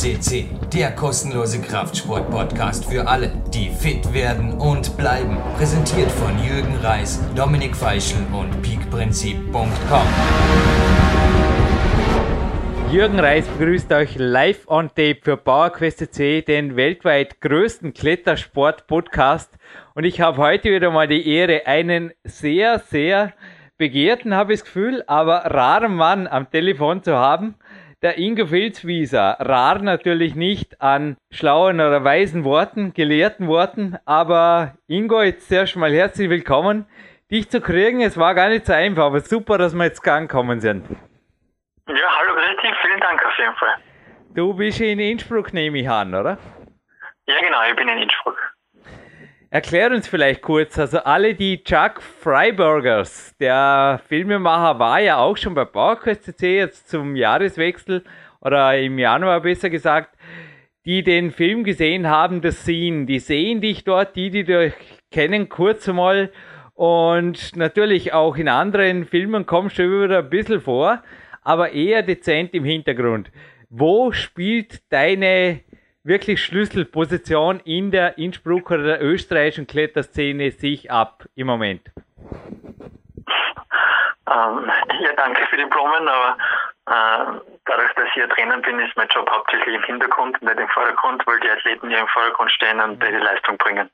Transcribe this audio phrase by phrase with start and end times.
[0.00, 5.36] CC, der kostenlose Kraftsport-Podcast für alle, die fit werden und bleiben.
[5.58, 10.06] Präsentiert von Jürgen Reis, Dominik Feischl und peakprinzip.com.
[12.90, 19.52] Jürgen Reis begrüßt euch live on tape für PowerQuest C, den weltweit größten Klettersport-Podcast.
[19.94, 23.34] Und ich habe heute wieder mal die Ehre, einen sehr, sehr
[23.76, 27.56] begehrten, habe ich das Gefühl, aber raren Mann am Telefon zu haben.
[28.02, 29.36] Der Ingo Filzwieser.
[29.40, 35.92] Rar natürlich nicht an schlauen oder weisen Worten, gelehrten Worten, aber Ingo, jetzt zuerst mal
[35.92, 36.86] herzlich willkommen.
[37.30, 40.60] Dich zu kriegen, es war gar nicht so einfach, aber super, dass wir jetzt gekommen
[40.60, 40.86] sind.
[41.88, 43.76] Ja, hallo, grüß dich, vielen Dank auf jeden Fall.
[44.34, 46.38] Du bist in Innsbruck, nehme ich an, oder?
[47.26, 48.49] Ja, genau, ich bin in Innsbruck.
[49.50, 55.54] Erklär uns vielleicht kurz, also alle die Chuck Freiburgers, der Filmemacher war ja auch schon
[55.54, 58.04] bei PowerQuest CC jetzt zum Jahreswechsel
[58.40, 60.16] oder im Januar besser gesagt,
[60.84, 64.72] die den Film gesehen haben, das sehen, die sehen dich dort, die, die dich
[65.10, 66.30] kennen, kurz einmal
[66.74, 71.02] und natürlich auch in anderen Filmen kommst du wieder ein bisschen vor
[71.42, 73.30] aber eher dezent im Hintergrund.
[73.68, 75.60] Wo spielt deine
[76.02, 81.82] wirklich Schlüsselposition in der Innsbrucker oder der österreichischen Kletterszene sich ab im Moment?
[84.26, 86.36] Ähm, ja, danke für die Blumen, aber
[86.86, 90.68] äh, dadurch, dass ich ja drinnen bin, ist mein Job hauptsächlich im Hintergrund, nicht im
[90.68, 93.90] Vordergrund, weil die Athleten ja im Vordergrund stehen und die, die Leistung bringen.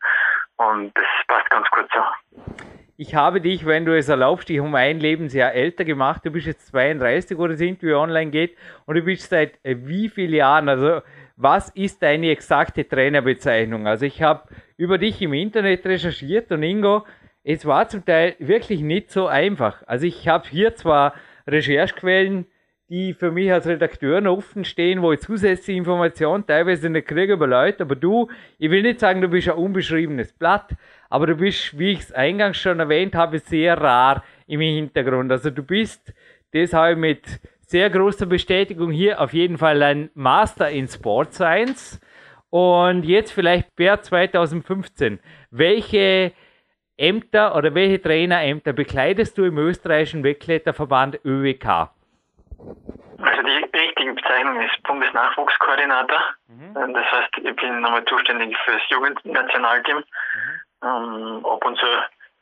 [0.57, 2.03] Und das passt ganz gut so
[2.99, 6.25] ich habe dich, wenn du es erlaubst, dich um ein Lebensjahr älter gemacht.
[6.25, 8.57] Du bist jetzt 32, wo das Interview online geht.
[8.87, 10.69] Und du bist seit äh, wie vielen Jahren?
[10.69, 11.03] Also,
[11.37, 13.87] was ist deine exakte Trainerbezeichnung?
[13.87, 17.07] Also, ich habe über dich im Internet recherchiert und Ingo,
[17.45, 19.83] es war zum Teil wirklich nicht so einfach.
[19.87, 21.15] Also, ich habe hier zwar
[21.47, 22.47] Recherchequellen,
[22.89, 27.33] die für mich als Redakteur noch offen stehen, wo ich zusätzliche Informationen teilweise nicht kriege
[27.33, 28.29] über Leute, aber du,
[28.59, 30.71] ich will nicht sagen, du bist ein unbeschriebenes Blatt,
[31.11, 35.33] aber du bist, wie ich es eingangs schon erwähnt habe, sehr rar im Hintergrund.
[35.33, 36.13] Also du bist
[36.53, 42.01] deshalb mit sehr großer Bestätigung hier auf jeden Fall ein Master in Sport Science.
[42.49, 45.19] Und jetzt vielleicht per 2015.
[45.51, 46.33] Welche
[46.97, 51.91] Ämter oder welche Trainerämter bekleidest du im österreichischen Wegkletterverband ÖWK?
[53.19, 56.21] Also die richtige Bezeichnung ist Bundesnachwuchskoordinator.
[56.47, 56.95] Mhm.
[56.95, 59.99] Das heißt, ich bin nochmal zuständig für das Jugendnationalteam.
[59.99, 60.05] Mhm.
[60.85, 61.87] Ähm, ab und zu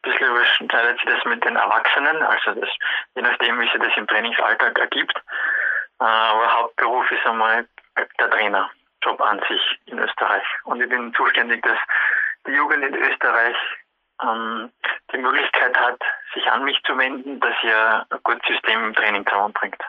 [0.05, 2.71] bisschen überschneidet sich das mit den Erwachsenen, also das,
[3.15, 5.17] je nachdem, wie sich das im Trainingsalltag ergibt.
[6.01, 7.67] Äh, aber Hauptberuf ist einmal
[8.19, 10.45] der Trainerjob an sich in Österreich.
[10.65, 11.79] Und ich bin zuständig, dass
[12.47, 13.57] die Jugend in Österreich
[14.23, 14.71] ähm,
[15.13, 16.01] die Möglichkeit hat,
[16.35, 19.83] sich an mich zu wenden, dass ihr ein gutes System im Training zusammenbringt.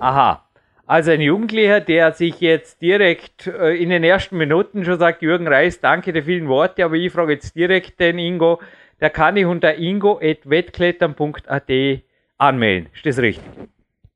[0.00, 0.42] Aha.
[0.88, 5.48] Also ein Jugendlicher, der sich jetzt direkt äh, in den ersten Minuten schon sagt, Jürgen
[5.48, 8.60] Reis, danke der vielen Worte, aber ich frage jetzt direkt den Ingo,
[9.00, 11.70] der kann dich unter ingo.wettklettern.at
[12.38, 12.88] anmelden.
[12.94, 13.44] Ist das richtig?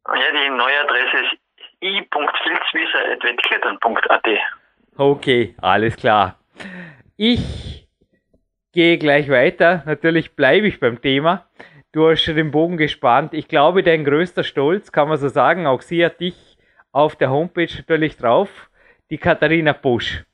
[0.06, 1.34] Ja, die neue Adresse ist
[1.82, 4.26] i.filzwieser.wettklettern.at.
[4.96, 6.38] Okay, alles klar.
[7.16, 7.88] Ich
[8.72, 9.82] gehe gleich weiter.
[9.86, 11.46] Natürlich bleibe ich beim Thema.
[11.92, 13.34] Du hast schon den Bogen gespannt.
[13.34, 16.56] Ich glaube, dein größter Stolz, kann man so sagen, auch sie hat dich
[16.92, 18.70] auf der Homepage natürlich drauf.
[19.10, 20.24] Die Katharina Busch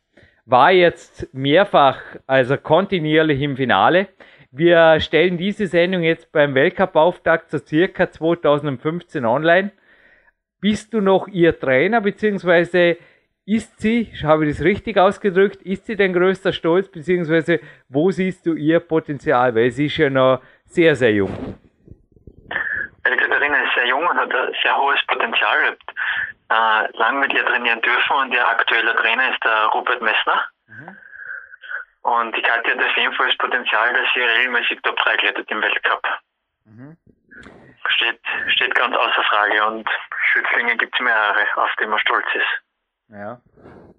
[0.45, 4.09] war jetzt mehrfach, also kontinuierlich im Finale.
[4.59, 9.71] Wir stellen diese Sendung jetzt beim Weltcup-Auftakt so circa 2015 online.
[10.63, 12.97] Bist du noch ihr Trainer, beziehungsweise
[13.45, 18.47] ist sie, habe ich das richtig ausgedrückt, ist sie dein größter Stolz, beziehungsweise wo siehst
[18.47, 19.55] du ihr Potenzial?
[19.55, 21.59] Weil sie ist ja noch sehr, sehr jung.
[22.49, 25.77] Die Katharina ist sehr jung und hat ein sehr hohes Potenzial
[26.49, 30.45] äh, lang mit ihr trainieren dürfen und ihr aktueller Trainer ist der Robert Messner.
[30.67, 30.97] Mhm.
[32.07, 35.51] Und die Katja hat auf jeden Fall das Potenzial, dass sie regelmäßig Top 3 klettert
[35.51, 36.07] im Weltcup.
[36.65, 36.97] Mhm.
[37.89, 38.21] Steht,
[38.55, 39.89] steht ganz außer Frage und
[40.33, 42.63] Schützlinge gibt es mehrere, auf die man stolz ist.
[43.09, 43.41] Ja.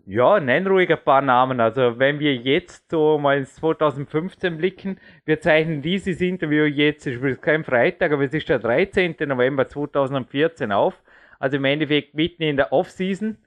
[0.06, 1.60] Ja, nenn ruhig ein paar Namen.
[1.60, 7.22] Also wenn wir jetzt so mal ins 2015 blicken, wir zeichnen dieses Interview jetzt, es
[7.22, 9.18] ist kein Freitag, aber es ist der 13.
[9.26, 10.94] November 2014 auf.
[11.40, 13.38] Also im Endeffekt mitten in der Off-Season.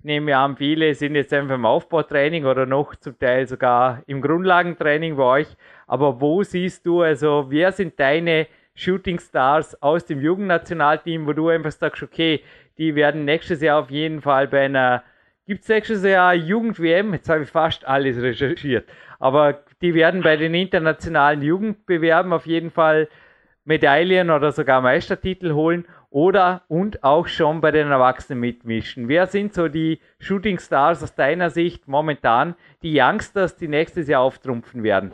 [0.00, 4.22] Ich nehme an, viele sind jetzt einfach im Aufbautraining oder noch zum Teil sogar im
[4.22, 5.48] Grundlagentraining bei euch.
[5.86, 11.50] Aber wo siehst du, also wer sind deine Shooting Stars aus dem Jugendnationalteam, wo du
[11.50, 12.42] einfach sagst, okay,
[12.78, 15.02] die werden nächstes Jahr auf jeden Fall bei einer,
[15.46, 17.12] gibt es nächstes Jahr Jugend-WM?
[17.12, 18.88] Jetzt habe ich fast alles recherchiert.
[19.18, 23.06] Aber die werden bei den internationalen Jugendbewerben auf jeden Fall
[23.64, 25.84] Medaillen oder sogar Meistertitel holen.
[26.10, 29.08] Oder und auch schon bei den Erwachsenen mitmischen.
[29.08, 34.22] Wer sind so die Shooting Stars aus deiner Sicht momentan, die Youngsters, die nächstes Jahr
[34.22, 35.12] auftrumpfen werden?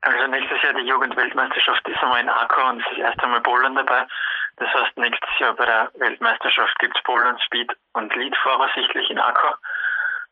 [0.00, 3.74] Also nächstes Jahr die Jugendweltmeisterschaft ist einmal in Aqua und es ist erst einmal Bouldern
[3.74, 4.06] dabei.
[4.56, 9.18] Das heißt, nächstes Jahr bei der Weltmeisterschaft gibt es Bouldern, Speed und Lead voraussichtlich in
[9.18, 9.58] Aqua.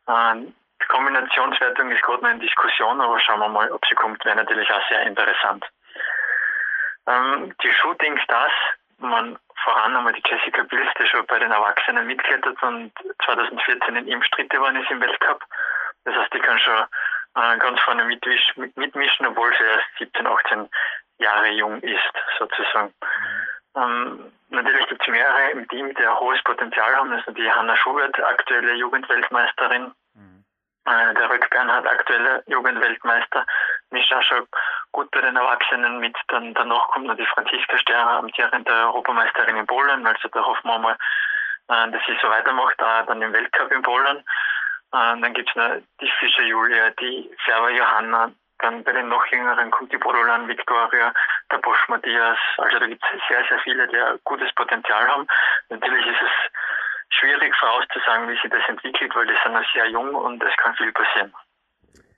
[0.09, 4.25] Ähm, die Kombinationswertung ist gerade noch in Diskussion, aber schauen wir mal, ob sie kommt,
[4.25, 5.65] wäre natürlich auch sehr interessant.
[7.07, 8.53] Ähm, die Shooting Stars,
[9.09, 12.93] man voran einmal die Jessica Bills, die schon bei den Erwachsenen mitklettert und
[13.25, 15.43] 2014 in Imstritt geworden ist im Weltcup.
[16.05, 16.85] Das heißt, die kann schon
[17.37, 20.69] äh, ganz vorne mitmischen, obwohl sie erst 17, 18
[21.19, 22.93] Jahre jung ist, sozusagen.
[23.77, 27.13] Ähm, natürlich gibt es mehrere im Team, die ein hohes Potenzial haben.
[27.13, 30.45] Also die Hanna Schubert, aktuelle Jugendweltmeisterin, mhm.
[30.85, 33.47] äh, der Rück Bernhard, aktuelle Jugendweltmeister,
[33.91, 34.47] mischt auch schon
[34.95, 36.17] gut bei den Erwachsenen mit.
[36.29, 40.07] Dann danach kommt noch die Franziska Sterner, amtierende Europameisterin in Polen.
[40.07, 40.97] Also da hoffen wir mal,
[41.69, 44.19] äh, dass sie so weitermacht, auch dann im Weltcup in Polen.
[44.19, 48.31] Äh, dann gibt es noch die Fischer Julia, die Serva Johanna,
[48.61, 51.13] dann bei den noch jüngeren kommt die Bodolan Victoria,
[51.51, 52.39] der Bosch Matthias.
[52.57, 55.27] Also da gibt es sehr, sehr viele, die ein gutes Potenzial haben.
[55.69, 60.15] Natürlich ist es schwierig vorauszusagen, wie sich das entwickelt, weil die sind noch sehr jung
[60.15, 61.35] und es kann viel passieren,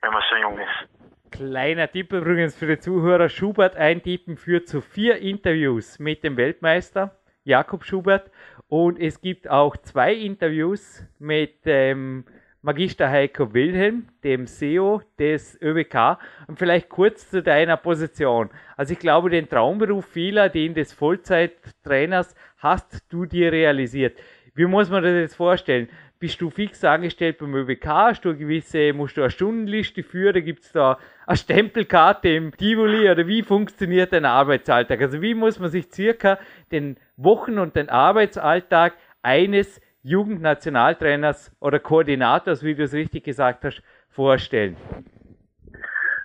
[0.01, 0.96] wenn man so jung ist.
[1.31, 7.17] Kleiner Tipp übrigens für die Zuhörer: Schubert eintippen führt zu vier Interviews mit dem Weltmeister
[7.43, 8.31] Jakob Schubert
[8.67, 12.25] und es gibt auch zwei Interviews mit dem ähm,
[12.61, 16.17] Magister Heiko Wilhelm, dem CEO des ÖBK.
[16.47, 18.49] Und vielleicht kurz zu deiner Position.
[18.75, 24.17] Also ich glaube, den Traumberuf vieler, den des Vollzeittrainers, hast du dir realisiert.
[24.53, 25.87] Wie muss man das jetzt vorstellen?
[26.19, 27.85] Bist du fix angestellt beim ÖBK?
[27.85, 30.43] Hast du eine gewisse, musst du eine Stundenliste führen?
[30.43, 30.97] Gibt es da
[31.27, 33.07] eine Stempelkarte im Tivoli?
[33.07, 34.99] Oder wie funktioniert dein Arbeitsalltag?
[34.99, 36.39] Also wie muss man sich circa
[36.71, 43.83] den Wochen- und den Arbeitsalltag eines Jugendnationaltrainers oder Koordinators, wie du es richtig gesagt hast,
[44.09, 44.75] vorstellen?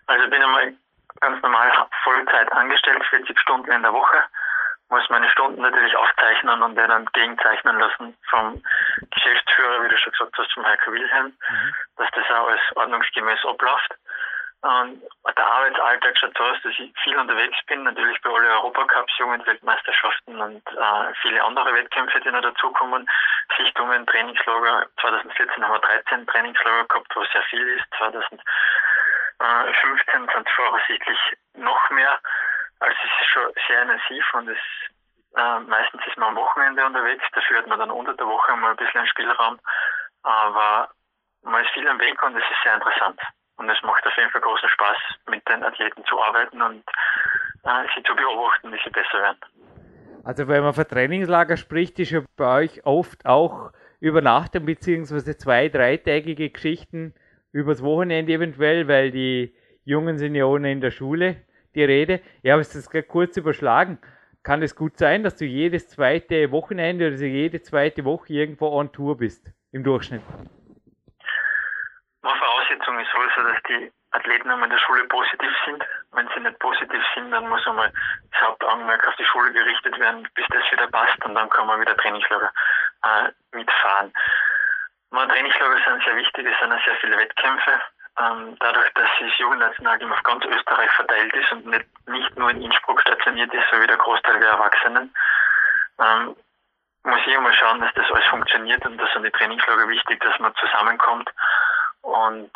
[0.06, 0.72] Also ich bin einmal
[1.20, 1.70] ganz normal
[2.02, 4.16] Vollzeit angestellt, 40 Stunden in der Woche,
[4.92, 8.62] muss meine Stunden natürlich aufzeichnen und dann gegenzeichnen lassen vom
[9.10, 11.74] Geschäftsführer, wie du schon gesagt hast, vom Heiko Wilhelm, mhm.
[11.96, 13.94] dass das auch alles ordnungsgemäß abläuft.
[14.60, 15.02] Und
[15.36, 20.40] der Arbeitsalltag schaut so aus, dass ich viel unterwegs bin, natürlich bei allen Europacups, Jugendweltmeisterschaften
[20.40, 23.08] und äh, viele andere Wettkämpfe, die noch dazukommen.
[23.56, 24.86] Sichtungen, Trainingslager.
[25.00, 27.86] 2014 haben wir 13 Trainingslager gehabt, was sehr viel ist.
[27.98, 31.18] 2015 sind es voraussichtlich
[31.54, 32.20] noch mehr.
[32.82, 34.58] Also es ist schon sehr intensiv und es
[35.36, 38.72] äh, meistens ist man am Wochenende unterwegs, dafür hat man dann unter der Woche mal
[38.72, 39.58] ein bisschen Spielraum.
[40.22, 40.90] Aber
[41.42, 43.20] man ist viel am Weg und es ist sehr interessant.
[43.56, 44.96] Und es macht auf jeden Fall großen Spaß,
[45.30, 46.82] mit den Athleten zu arbeiten und
[47.64, 49.40] äh, sie zu beobachten, wie sie besser werden.
[50.24, 55.36] Also wenn man von Trainingslager spricht, ist ja bei euch oft auch Übernachtung bzw.
[55.36, 57.14] zwei, dreitägige Geschichten
[57.52, 61.44] übers Wochenende eventuell, weil die Jungen sind ja ohne in der Schule,
[61.74, 62.20] die Rede.
[62.42, 63.98] Ich habe es gerade kurz überschlagen.
[64.42, 68.92] Kann es gut sein, dass du jedes zweite Wochenende oder jede zweite Woche irgendwo on
[68.92, 70.22] Tour bist, im Durchschnitt?
[72.22, 75.84] Meine Voraussetzung ist sowieso, dass die Athleten in der Schule positiv sind.
[76.12, 77.92] Wenn sie nicht positiv sind, dann muss einmal
[78.32, 81.80] das Hauptaugenmerk auf die Schule gerichtet werden, bis das wieder passt und dann kann man
[81.80, 82.52] wieder Trainingslager
[83.04, 84.12] äh, mitfahren.
[85.10, 87.80] Meine Trainingslager sind sehr wichtig, es sind sehr viele Wettkämpfe.
[88.20, 92.62] Ähm, dadurch, dass das Jugendnationalteam auf ganz Österreich verteilt ist und nicht, nicht nur in
[92.62, 95.14] Innsbruck stationiert ist, so wie der Großteil der Erwachsenen,
[95.98, 96.36] ähm,
[97.04, 100.38] muss ich immer schauen, dass das alles funktioniert und da sind die Trainingslager wichtig, dass
[100.38, 101.30] man zusammenkommt
[102.02, 102.52] und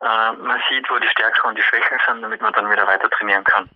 [0.00, 3.10] äh, man sieht, wo die Stärken und die Schwächen sind, damit man dann wieder weiter
[3.10, 3.68] trainieren kann.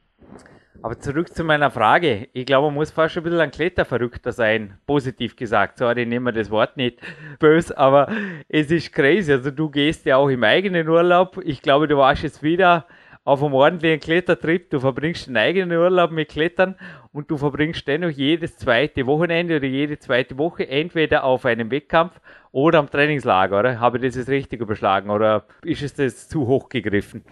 [0.81, 2.29] Aber zurück zu meiner Frage.
[2.33, 5.79] Ich glaube, man muss fast ein bisschen ein Kletterverrückter sein, positiv gesagt.
[5.79, 7.01] Sorry, ich nehme das Wort nicht
[7.41, 8.09] böse, aber
[8.49, 9.33] es ist crazy.
[9.33, 11.41] Also du gehst ja auch im eigenen Urlaub.
[11.45, 12.87] Ich glaube, du warst jetzt wieder
[13.25, 16.77] auf einem ordentlichen Klettertrip, du verbringst den eigenen Urlaub mit Klettern
[17.13, 22.19] und du verbringst dennoch jedes zweite Wochenende oder jede zweite Woche entweder auf einem Wettkampf
[22.53, 23.81] oder am Trainingslager, oder?
[23.81, 27.23] Habe ich das jetzt richtig überschlagen oder ist es das zu hoch gegriffen?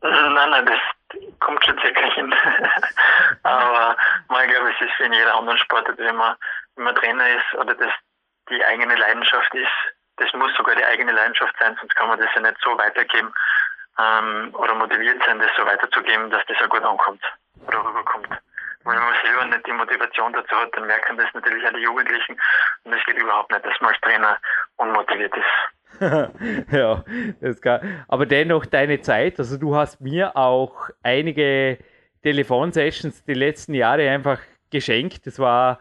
[0.00, 0.95] Nein, nein, das
[1.40, 2.34] kommt schon circa hin.
[3.42, 3.96] Aber
[4.42, 6.36] ich glaube, es ist wie in jeder anderen Sportart, wenn man,
[6.76, 7.92] wenn man Trainer ist oder das
[8.48, 9.72] die eigene Leidenschaft ist,
[10.16, 13.32] das muss sogar die eigene Leidenschaft sein, sonst kann man das ja nicht so weitergeben
[13.98, 17.22] ähm, oder motiviert sein, das so weiterzugeben, dass das auch gut ankommt
[17.66, 18.28] oder rüberkommt.
[18.84, 22.40] Wenn man selber nicht die Motivation dazu hat, dann merken das natürlich auch die Jugendlichen
[22.84, 24.38] und es geht überhaupt nicht, dass man als Trainer
[24.76, 25.75] unmotiviert ist.
[26.72, 27.04] ja,
[27.40, 27.80] das klar.
[28.08, 31.78] Aber dennoch deine Zeit, also du hast mir auch einige
[32.22, 34.40] Telefonsessions die letzten Jahre einfach
[34.70, 35.26] geschenkt.
[35.26, 35.80] Es war,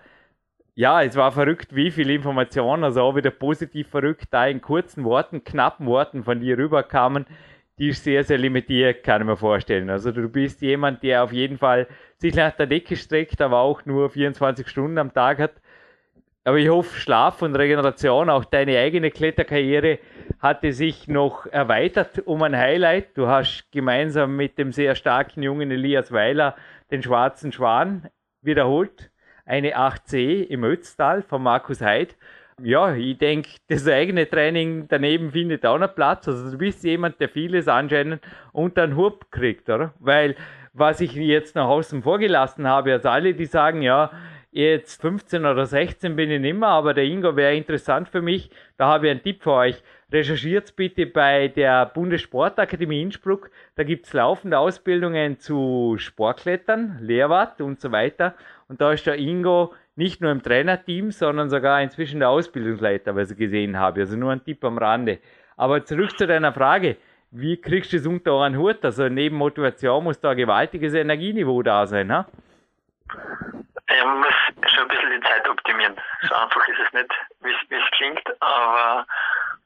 [0.75, 5.03] ja, es war verrückt, wie viel Informationen, also auch wieder positiv verrückt, da in kurzen
[5.03, 7.25] Worten, knappen Worten von dir rüberkamen.
[7.77, 9.89] Die ist sehr, sehr limitiert, kann ich mir vorstellen.
[9.89, 13.85] Also du bist jemand, der auf jeden Fall sich nach der Decke streckt, aber auch
[13.85, 15.53] nur 24 Stunden am Tag hat.
[16.47, 19.97] Aber ich hoffe, Schlaf und Regeneration, auch deine eigene Kletterkarriere
[20.39, 23.17] hatte sich noch erweitert um ein Highlight.
[23.17, 26.55] Du hast gemeinsam mit dem sehr starken jungen Elias Weiler
[26.91, 28.11] den Schwarzen Schwan
[28.43, 29.09] wiederholt.
[29.43, 32.15] Eine 8C im Ötztal von Markus Heid.
[32.61, 36.27] Ja, ich denke, das eigene Training daneben findet auch noch Platz.
[36.27, 38.21] Also du bist jemand, der vieles anscheinend
[38.53, 39.95] unter den Hub kriegt, oder?
[39.97, 40.35] Weil
[40.73, 44.11] was ich jetzt nach außen vorgelassen habe, also alle, die sagen, ja,
[44.55, 48.49] jetzt 15 oder 16 bin ich nicht mehr, aber der Ingo wäre interessant für mich.
[48.77, 49.83] Da habe ich einen Tipp für euch.
[50.11, 53.51] Recherchiert bitte bei der Bundessportakademie Innsbruck.
[53.75, 58.33] Da gibt es laufende Ausbildungen zu Sportklettern, Lehrwart und so weiter.
[58.69, 63.31] Und da ist der Ingo nicht nur im Trainerteam, sondern sogar inzwischen der Ausbildungsleiter, was
[63.31, 64.01] ich gesehen habe.
[64.01, 65.19] Also nur ein Tipp am Rande.
[65.57, 66.95] Aber zurück zu deiner Frage.
[67.31, 68.85] Wie kriegst du das unter einen Hut?
[68.85, 72.25] Also neben Motivation muss da ein gewaltiges Energieniveau da sein, ha?
[73.97, 75.95] Ja, man muss schon ein bisschen die Zeit optimieren.
[76.27, 77.11] So einfach ist es nicht,
[77.41, 79.05] wie es klingt, aber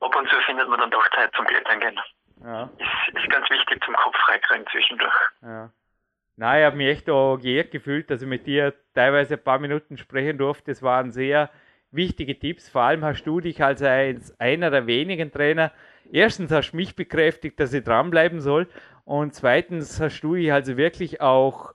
[0.01, 1.99] ab und zu findet man dann doch Zeit zum Klettern gehen.
[2.43, 2.69] Ja.
[2.77, 5.15] Ist, ist ganz wichtig zum Kopf freikriegen zwischendurch.
[5.41, 5.69] Ja.
[6.37, 9.59] Nein, ich habe mich echt auch geehrt gefühlt, dass ich mit dir teilweise ein paar
[9.59, 10.71] Minuten sprechen durfte.
[10.71, 11.49] Das waren sehr
[11.91, 12.69] wichtige Tipps.
[12.69, 13.81] Vor allem hast du dich als
[14.39, 15.71] einer der wenigen Trainer,
[16.11, 18.67] erstens hast du mich bekräftigt, dass ich dranbleiben soll
[19.05, 21.73] und zweitens hast du dich also wirklich auch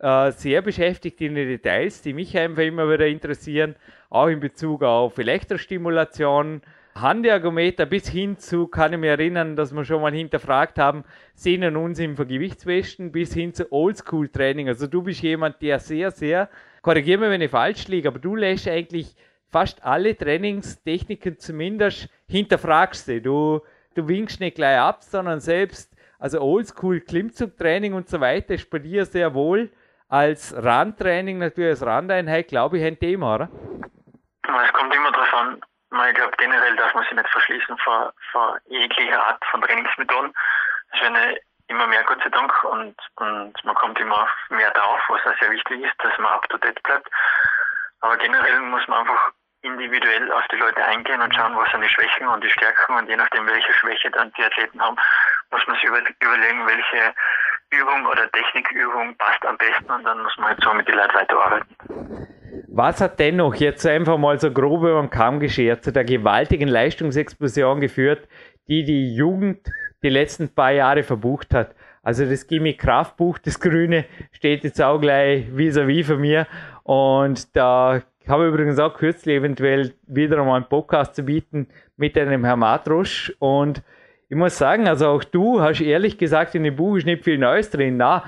[0.00, 3.76] äh, sehr beschäftigt in den Details, die mich einfach immer wieder interessieren,
[4.10, 6.62] auch in Bezug auf Elektrostimulation,
[6.94, 11.76] Handergometer bis hin zu, kann ich mich erinnern, dass wir schon mal hinterfragt haben, sehen
[11.76, 14.68] uns im Vergewichtswesten bis hin zu Oldschool-Training.
[14.68, 16.48] Also du bist jemand, der sehr, sehr,
[16.82, 19.16] korrigiere mich, wenn ich falsch liege, aber du lässt eigentlich
[19.48, 23.20] fast alle Trainingstechniken zumindest hinterfragst du.
[23.20, 23.60] Du,
[23.94, 28.78] du winkst nicht gleich ab, sondern selbst, also Oldschool Klimmzugtraining und so weiter ist bei
[28.78, 29.70] dir sehr wohl
[30.14, 33.48] als Randtraining, natürlich als Randeinheit, glaube ich, ein Thema, oder?
[34.64, 35.60] Es kommt immer darauf an.
[36.08, 40.32] Ich glaube, generell darf man sich nicht verschließen vor, vor jeglicher Art von Trainingsmethoden.
[40.92, 41.16] Es werden
[41.66, 45.50] immer mehr, Gott sei Dank, und, und man kommt immer mehr drauf, was auch sehr
[45.50, 47.08] wichtig ist, dass man up to date bleibt.
[48.00, 51.88] Aber generell muss man einfach individuell auf die Leute eingehen und schauen, was sind die
[51.88, 54.96] Schwächen und die Stärken und je nachdem, welche Schwäche dann die Athleten haben,
[55.50, 57.14] muss man sich überlegen, welche
[57.80, 61.14] Übung oder Technikübung passt am besten und dann muss man halt so mit den Leuten
[61.14, 61.76] weiterarbeiten.
[62.68, 66.68] Was hat dennoch jetzt einfach mal so grob über den Kamm geschert zu der gewaltigen
[66.68, 68.28] Leistungsexplosion geführt,
[68.68, 69.68] die die Jugend
[70.02, 71.74] die letzten paar Jahre verbucht hat?
[72.02, 76.46] Also das Gimmick Kraftbuch, das Grüne, steht jetzt auch gleich vis-à-vis -vis von mir.
[76.82, 82.18] Und da habe ich übrigens auch kürzlich eventuell wieder einmal einen Podcast zu bieten mit
[82.18, 83.34] einem Herrn Matrusch.
[83.38, 83.82] Und
[84.28, 87.38] ich muss sagen, also auch du hast ehrlich gesagt, in dem Buch ist nicht viel
[87.38, 87.96] Neues drin.
[87.96, 88.24] Na,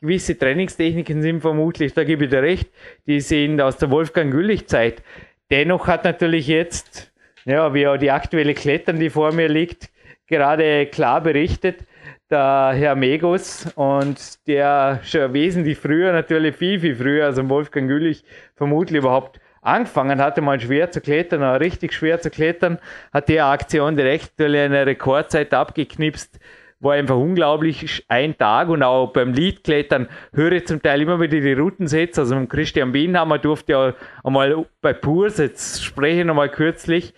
[0.00, 2.70] gewisse Trainingstechniken sind vermutlich, da gebe ich dir recht,
[3.06, 5.02] die sind aus der Wolfgang Güllich-Zeit.
[5.50, 7.12] Dennoch hat natürlich jetzt,
[7.44, 9.90] ja, wie auch die aktuelle Klettern, die vor mir liegt,
[10.26, 11.84] gerade klar berichtet,
[12.30, 18.24] der Herr Megos und der schon wesentlich früher, natürlich viel, viel früher, also Wolfgang Güllich
[18.54, 22.78] vermutlich überhaupt angefangen hatte, mal schwer zu klettern, richtig schwer zu klettern,
[23.12, 26.40] hat die Aktion direkt eine Rekordzeit abgeknipst,
[26.80, 31.38] war einfach unglaublich, ein Tag und auch beim Leadklettern höre ich zum Teil immer wieder
[31.38, 37.12] die Routensätze, also Christian Bienhammer durfte ja einmal bei Purs, jetzt spreche ich nochmal kürzlich,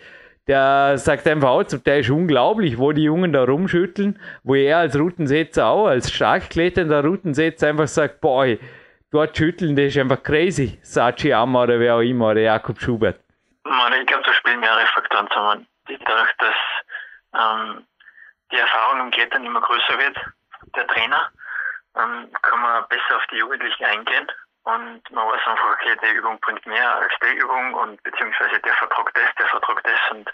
[0.49, 4.78] der sagt einfach auch, zum Teil ist unglaublich, wo die Jungen da rumschütteln, wo er
[4.78, 8.46] als Routensetzer auch, als stark kletternder Routensetzer einfach sagt, boah,
[9.12, 10.78] dort schütteln, das ist einfach crazy.
[10.83, 13.21] Sachi Amma oder wer auch immer, oder Jakob Schubert.
[13.64, 15.66] Man, ich glaube, da spielen mehrere Faktoren zusammen.
[15.87, 16.54] Dadurch, dass
[17.35, 17.87] ähm,
[18.50, 20.16] die Erfahrung im Klettern immer größer wird,
[20.75, 21.31] der Trainer,
[21.97, 24.26] ähm, kann man besser auf die Jugendlichen eingehen
[24.64, 28.75] und man weiß einfach, okay, die Übung bringt mehr als die Übung und beziehungsweise der
[28.75, 30.31] vertragt das, der vertragt das und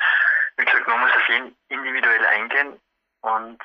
[0.58, 2.80] wie gesagt, man muss auf jeden individuell eingehen
[3.20, 3.58] und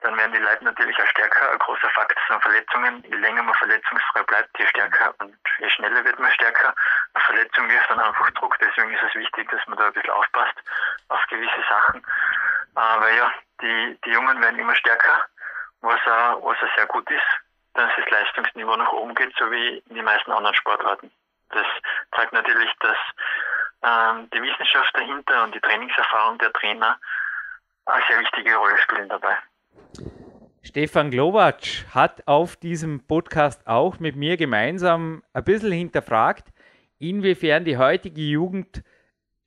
[0.00, 1.52] dann werden die Leute natürlich auch stärker.
[1.52, 3.04] Ein großer Faktor sind Verletzungen.
[3.04, 6.74] Je länger man verletzungsfrei bleibt, je stärker und je schneller wird man stärker.
[7.14, 8.58] Eine Verletzung wirft dann einfach Druck.
[8.58, 10.54] Deswegen ist es wichtig, dass man da ein bisschen aufpasst
[11.08, 12.04] auf gewisse Sachen.
[12.74, 13.32] Aber ja,
[13.62, 15.26] die, die Jungen werden immer stärker,
[15.80, 17.40] was auch, was auch sehr gut ist,
[17.74, 21.10] dass das Leistungsniveau nach oben geht, so wie in den meisten anderen Sportarten.
[21.50, 21.66] Das
[22.14, 22.98] zeigt natürlich, dass
[23.82, 26.98] ähm, die Wissenschaft dahinter und die Trainingserfahrung der Trainer
[27.86, 29.36] eine sehr wichtige Rolle spielen dabei.
[30.62, 36.48] Stefan Glowacz hat auf diesem Podcast auch mit mir gemeinsam ein bisschen hinterfragt,
[36.98, 38.82] inwiefern die heutige Jugend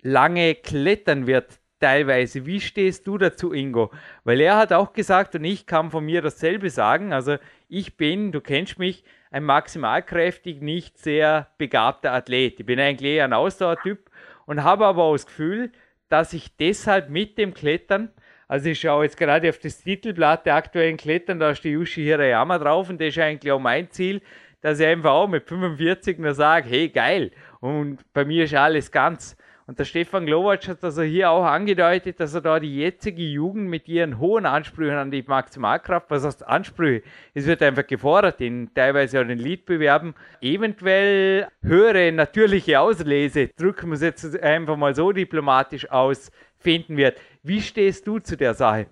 [0.01, 2.45] lange klettern wird teilweise.
[2.45, 3.91] Wie stehst du dazu, Ingo?
[4.23, 8.31] Weil er hat auch gesagt, und ich kann von mir dasselbe sagen, also ich bin,
[8.31, 12.59] du kennst mich, ein maximalkräftig, nicht sehr begabter Athlet.
[12.59, 14.09] Ich bin eigentlich eher ein Ausdauertyp
[14.45, 15.71] und habe aber auch das Gefühl,
[16.07, 18.11] dass ich deshalb mit dem Klettern,
[18.49, 22.57] also ich schaue jetzt gerade auf das Titelblatt der aktuellen Klettern, da steht Yushi Hirayama
[22.57, 24.21] drauf und das ist eigentlich auch mein Ziel,
[24.61, 27.29] dass ich einfach auch mit 45 nur sage, hey geil
[27.59, 29.37] und bei mir ist alles ganz.
[29.67, 33.69] Und der Stefan Glowacz hat also hier auch angedeutet, dass er da die jetzige Jugend
[33.69, 37.03] mit ihren hohen Ansprüchen an die Maximalkraft, was heißt Ansprüche?
[37.35, 43.93] Es wird einfach gefordert, in teilweise auch den Leadbewerben, eventuell höhere natürliche Auslese, drücken wir
[43.93, 47.19] es jetzt einfach mal so diplomatisch aus, finden wird.
[47.43, 48.87] Wie stehst du zu der Sache?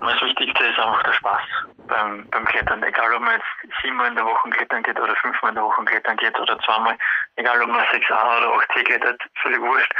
[0.00, 1.42] Das Wichtigste ist einfach der Spaß
[1.86, 2.82] beim, beim Klettern.
[2.82, 5.84] Egal, ob man jetzt siebenmal in der Woche klettern geht oder fünfmal in der Woche
[5.84, 6.96] klettern geht oder zweimal.
[7.36, 9.92] Egal, ob man 6a oder 8c klettert, völlig wurscht.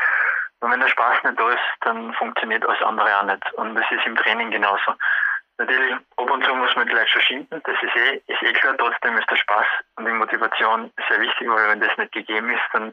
[0.60, 3.52] Und wenn der Spaß nicht da ist, dann funktioniert alles andere auch nicht.
[3.54, 4.94] Und das ist im Training genauso.
[5.58, 8.74] Natürlich, ab und zu muss man gleich schon schinden, das ist eh, ist eh klar,
[8.78, 12.62] trotzdem ist der Spaß und die Motivation sehr wichtig, weil wenn das nicht gegeben ist,
[12.72, 12.92] dann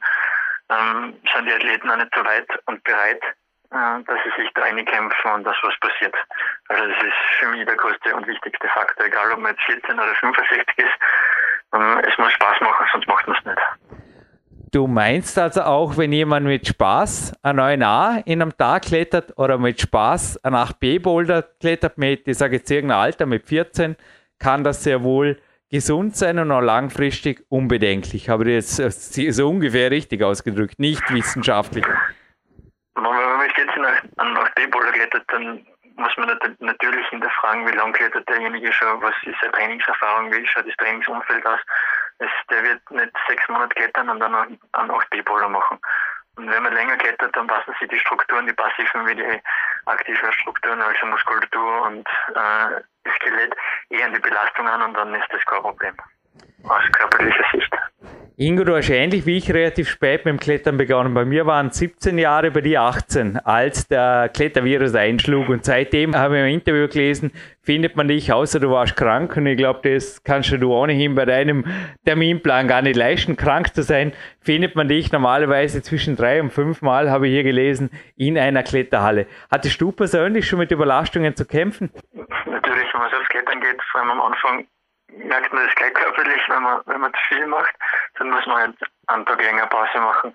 [0.69, 3.21] ähm, sind die Athleten auch nicht so weit und bereit,
[3.69, 6.15] dass sie sich da reinkämpfen und dass was passiert.
[6.69, 9.93] Also das ist für mich der größte und wichtigste Faktor, egal ob man jetzt 14
[9.95, 10.87] oder 65 ist.
[11.73, 13.61] Ähm, es muss Spaß machen, sonst macht man es nicht.
[14.71, 19.57] Du meinst also auch, wenn jemand mit Spaß ein 9a in einem Tag klettert oder
[19.57, 23.95] mit Spaß ein 8b-Boulder klettert mit, ich sage jetzt irgendein Alter, mit 14,
[24.39, 28.29] kann das sehr wohl gesund sein und auch langfristig unbedenklich.
[28.29, 31.85] Habe ich jetzt so ungefähr richtig ausgedrückt, nicht wissenschaftlich
[34.17, 39.15] an nach D-Boulder klettert, dann muss man natürlich hinterfragen, wie lange klettert derjenige schon, was
[39.23, 41.59] ist seine Trainingserfahrung, wie schaut das Trainingsumfeld aus.
[42.19, 45.79] Es, der wird nicht sechs Monate klettern und dann einen 8D-Boulder machen.
[46.35, 49.41] Und wenn man länger klettert, dann passen sich die Strukturen, die passiven wie die
[49.85, 53.55] aktiven Strukturen, also Muskulatur und äh, Skelett,
[53.89, 55.95] eher an die Belastung an und dann ist das kein Problem.
[56.63, 57.73] Aus körperlicher Sicht.
[58.39, 61.15] Ingo, du hast ähnlich wie ich relativ spät mit dem Klettern begonnen.
[61.15, 65.49] Bei mir waren 17 Jahre, bei dir 18, als der Klettervirus einschlug.
[65.49, 67.31] Und seitdem habe ich im Interview gelesen,
[67.63, 69.35] findet man dich, außer du warst krank.
[69.37, 71.65] Und ich glaube, das kannst du ohnehin bei deinem
[72.05, 74.13] Terminplan gar nicht leisten, krank zu sein.
[74.39, 78.61] Findet man dich normalerweise zwischen drei und fünf Mal, habe ich hier gelesen, in einer
[78.61, 79.25] Kletterhalle.
[79.49, 81.89] Hattest du persönlich schon mit Überlastungen zu kämpfen?
[82.13, 84.67] Natürlich, wenn man aufs Klettern geht, vor allem am Anfang
[85.17, 87.73] merkt man das gleich körperlich, wenn man, wenn man zu viel macht,
[88.17, 88.77] dann muss man halt
[89.07, 90.33] einen Tag länger Pause machen.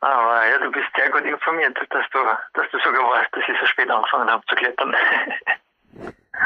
[0.00, 2.18] Aber ja, du bist sehr gut informiert, dass du,
[2.54, 4.96] dass du sogar weißt, dass ich so spät angefangen habe zu klettern.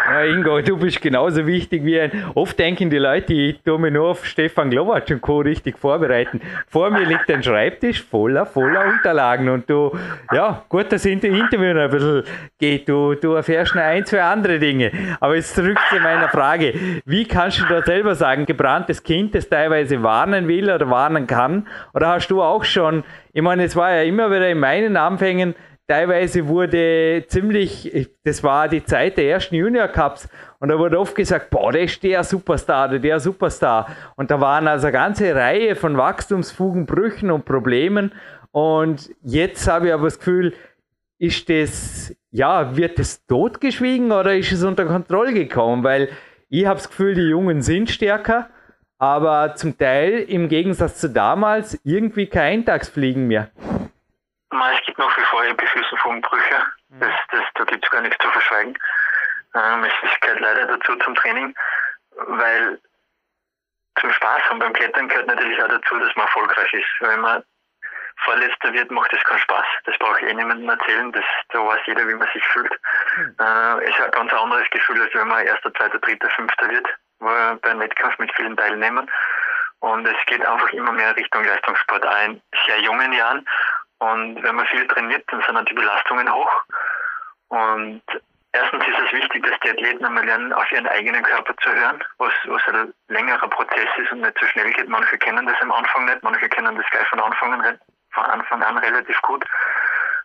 [0.06, 2.10] Ja, Ingo, du bist genauso wichtig wie ein.
[2.34, 5.38] Oft denken die Leute, ich tue mich nur auf Stefan Glowacz und Co.
[5.38, 6.42] richtig vorbereiten.
[6.68, 9.96] Vor mir liegt ein Schreibtisch voller, voller Unterlagen und du,
[10.32, 12.22] ja, gut, dass in der Interview ein bisschen
[12.58, 12.88] geht.
[12.88, 14.92] Du, du erfährst noch ein, zwei andere Dinge.
[15.20, 16.74] Aber jetzt zurück zu meiner Frage.
[17.06, 21.66] Wie kannst du da selber sagen, gebranntes Kind, das teilweise warnen will oder warnen kann?
[21.94, 25.54] Oder hast du auch schon, ich meine, es war ja immer wieder in meinen Anfängen,
[25.86, 31.14] teilweise wurde ziemlich, das war die Zeit der ersten Junior Cups und da wurde oft
[31.14, 33.88] gesagt, boah, der ist der Superstar, der, der Superstar.
[34.16, 38.12] Und da waren also eine ganze Reihe von Wachstumsfugen, Brüchen und Problemen.
[38.50, 40.54] Und jetzt habe ich aber das Gefühl,
[41.18, 45.84] ist das, ja, wird das totgeschwiegen oder ist es unter Kontrolle gekommen?
[45.84, 46.08] Weil
[46.48, 48.48] ich habe das Gefühl, die Jungen sind stärker,
[48.98, 53.50] aber zum Teil im Gegensatz zu damals irgendwie kein Eintagsfliegen mehr.
[54.74, 56.66] Es gibt nach wie vor Epiphysenfugenbrüche.
[56.88, 57.00] Mhm.
[57.00, 58.78] Das, das, da gibt es gar nichts zu verschweigen.
[59.54, 61.54] Ähm, es gehört leider dazu zum Training,
[62.16, 62.80] weil
[64.00, 66.88] zum Spaß haben beim Klettern gehört natürlich auch dazu, dass man erfolgreich ist.
[67.00, 67.44] Wenn man
[68.24, 69.66] Vorletzter wird, macht das keinen Spaß.
[69.84, 71.12] Das brauche ich eh niemandem erzählen.
[71.12, 72.72] Das, da weiß jeder, wie man sich fühlt.
[73.16, 73.36] Mhm.
[73.38, 76.86] Äh, ist ein ganz anderes Gefühl, als wenn man erster, zweiter, dritter, fünfter wird,
[77.18, 79.10] bei einem Wettkampf mit vielen Teilnehmern.
[79.80, 83.46] Und es geht einfach immer mehr Richtung Leistungssport auch in sehr jungen Jahren.
[84.04, 86.62] Und wenn man viel trainiert, dann sind auch die Belastungen hoch.
[87.48, 88.02] Und
[88.52, 92.04] erstens ist es wichtig, dass die Athleten einmal lernen, auf ihren eigenen Körper zu hören,
[92.18, 94.88] was, was ein längerer Prozess ist und nicht so schnell geht.
[94.88, 97.78] Manche kennen das am Anfang nicht, manche kennen das gleich von Anfang an,
[98.10, 99.44] von Anfang an relativ gut.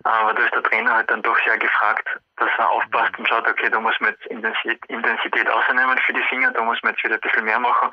[0.04, 3.48] Aber da ist der Trainer halt dann doch sehr gefragt, dass er aufpasst und schaut,
[3.48, 7.04] okay, da muss man jetzt Intensität, Intensität ausnehmen für die Finger, da muss man jetzt
[7.04, 7.92] wieder ein bisschen mehr machen.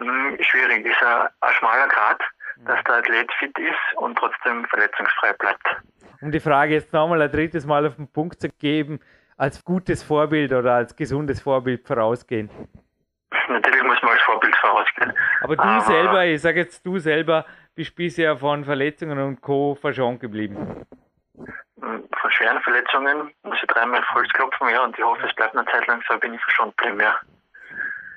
[0.00, 2.20] Hm, schwierig, ist ein, ein schmaler Grad
[2.64, 5.66] dass der Athlet fit ist und trotzdem verletzungsfrei bleibt.
[6.20, 9.00] Um die Frage jetzt nochmal ein drittes Mal auf den Punkt zu geben,
[9.36, 12.48] als gutes Vorbild oder als gesundes Vorbild vorausgehen?
[13.48, 15.12] Natürlich muss man als Vorbild vorausgehen.
[15.42, 19.74] Aber du Aber selber, ich sage jetzt du selber, bist bisher von Verletzungen und Co.
[19.74, 20.86] verschont geblieben.
[21.76, 25.56] Von schweren Verletzungen muss ich dreimal auf Holz klopfen, ja, und ich hoffe, es bleibt
[25.56, 27.16] eine Zeit lang so, bin ich verschont geblieben, ja.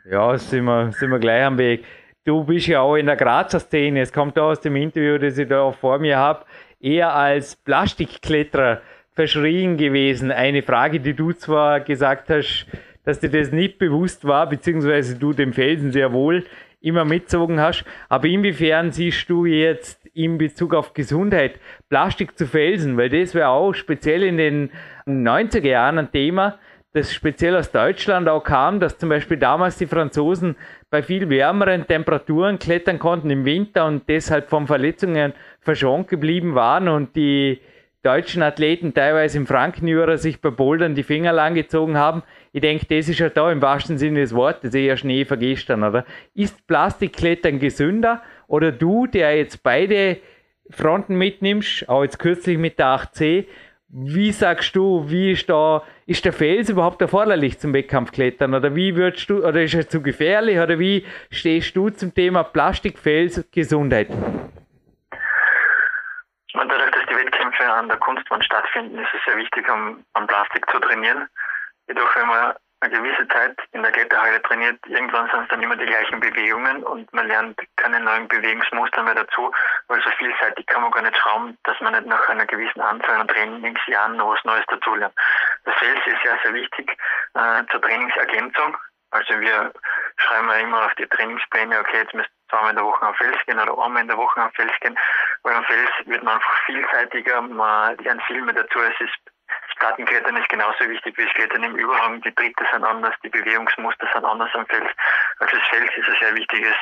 [0.06, 1.84] Ja, sind wir, sind wir gleich am Weg.
[2.28, 4.02] Du bist ja auch in der Grazer Szene.
[4.02, 6.44] Es kommt aus dem Interview, das ich da vor mir habe,
[6.82, 8.82] eher als Plastikkletterer
[9.14, 10.34] verschrien gewesen.
[10.34, 12.68] Eine Frage, die du zwar gesagt hast,
[13.06, 16.44] dass dir das nicht bewusst war, beziehungsweise du den Felsen sehr wohl
[16.82, 17.86] immer mitzogen hast.
[18.10, 22.98] Aber inwiefern siehst du jetzt in Bezug auf Gesundheit Plastik zu Felsen?
[22.98, 24.72] Weil das wäre auch speziell in den
[25.06, 26.60] 90er Jahren ein Thema,
[26.98, 30.56] das speziell aus Deutschland auch kam, dass zum Beispiel damals die Franzosen
[30.90, 36.88] bei viel wärmeren Temperaturen klettern konnten im Winter und deshalb von Verletzungen verschont geblieben waren
[36.88, 37.60] und die
[38.04, 42.24] deutschen Athleten teilweise im Frankenjura sich bei Bouldern die Finger langgezogen haben.
[42.54, 46.06] Ich denke, das ist ja da im wahrsten Sinne des Wortes eher Schnee vergestern, oder?
[46.34, 50.18] Ist Plastikklettern gesünder oder du, der jetzt beide
[50.70, 53.46] Fronten mitnimmst, auch jetzt kürzlich mit der 8C,
[53.90, 58.96] wie sagst du, wie ist da, ist der Fels überhaupt erforderlich zum Wettkampfklettern oder wie
[58.96, 64.10] würdest du, oder ist er zu gefährlich oder wie stehst du zum Thema Plastikfels Gesundheit?
[66.54, 70.70] dadurch, dass die Wettkämpfe an der Kunstwand stattfinden, ist es sehr wichtig, um, am Plastik
[70.70, 71.28] zu trainieren.
[71.88, 75.76] Jedoch, wenn man eine gewisse Zeit in der Kletterhalle trainiert, irgendwann sind es dann immer
[75.76, 79.52] die gleichen Bewegungen und man lernt keine neuen Bewegungsmuster mehr dazu,
[79.88, 83.22] weil so vielseitig kann man gar nicht schrauben, dass man nicht nach einer gewissen Anzahl
[83.22, 85.14] an Trainingsjahren noch was Neues dazulernt.
[85.66, 86.98] Das Fels ist sehr, sehr wichtig
[87.34, 88.78] äh, zur Trainingsergänzung.
[89.10, 89.72] Also wir
[90.18, 93.16] schreiben ja immer auf die Trainingspläne, okay, jetzt müsst ihr zweimal in der Woche am
[93.16, 94.98] Fels gehen oder einmal in der Woche am Fels gehen,
[95.44, 98.80] weil am Fels wird man einfach vielseitiger, man lernt viel mehr dazu.
[98.80, 99.18] Es ist
[99.80, 102.22] Plattenklettern ist genauso wichtig wie das Klettern im Überhang.
[102.22, 104.90] Die Tritte sind anders, die Bewegungsmuster sind anders am Fels.
[105.40, 106.76] Also das Fels ist ein sehr wichtiges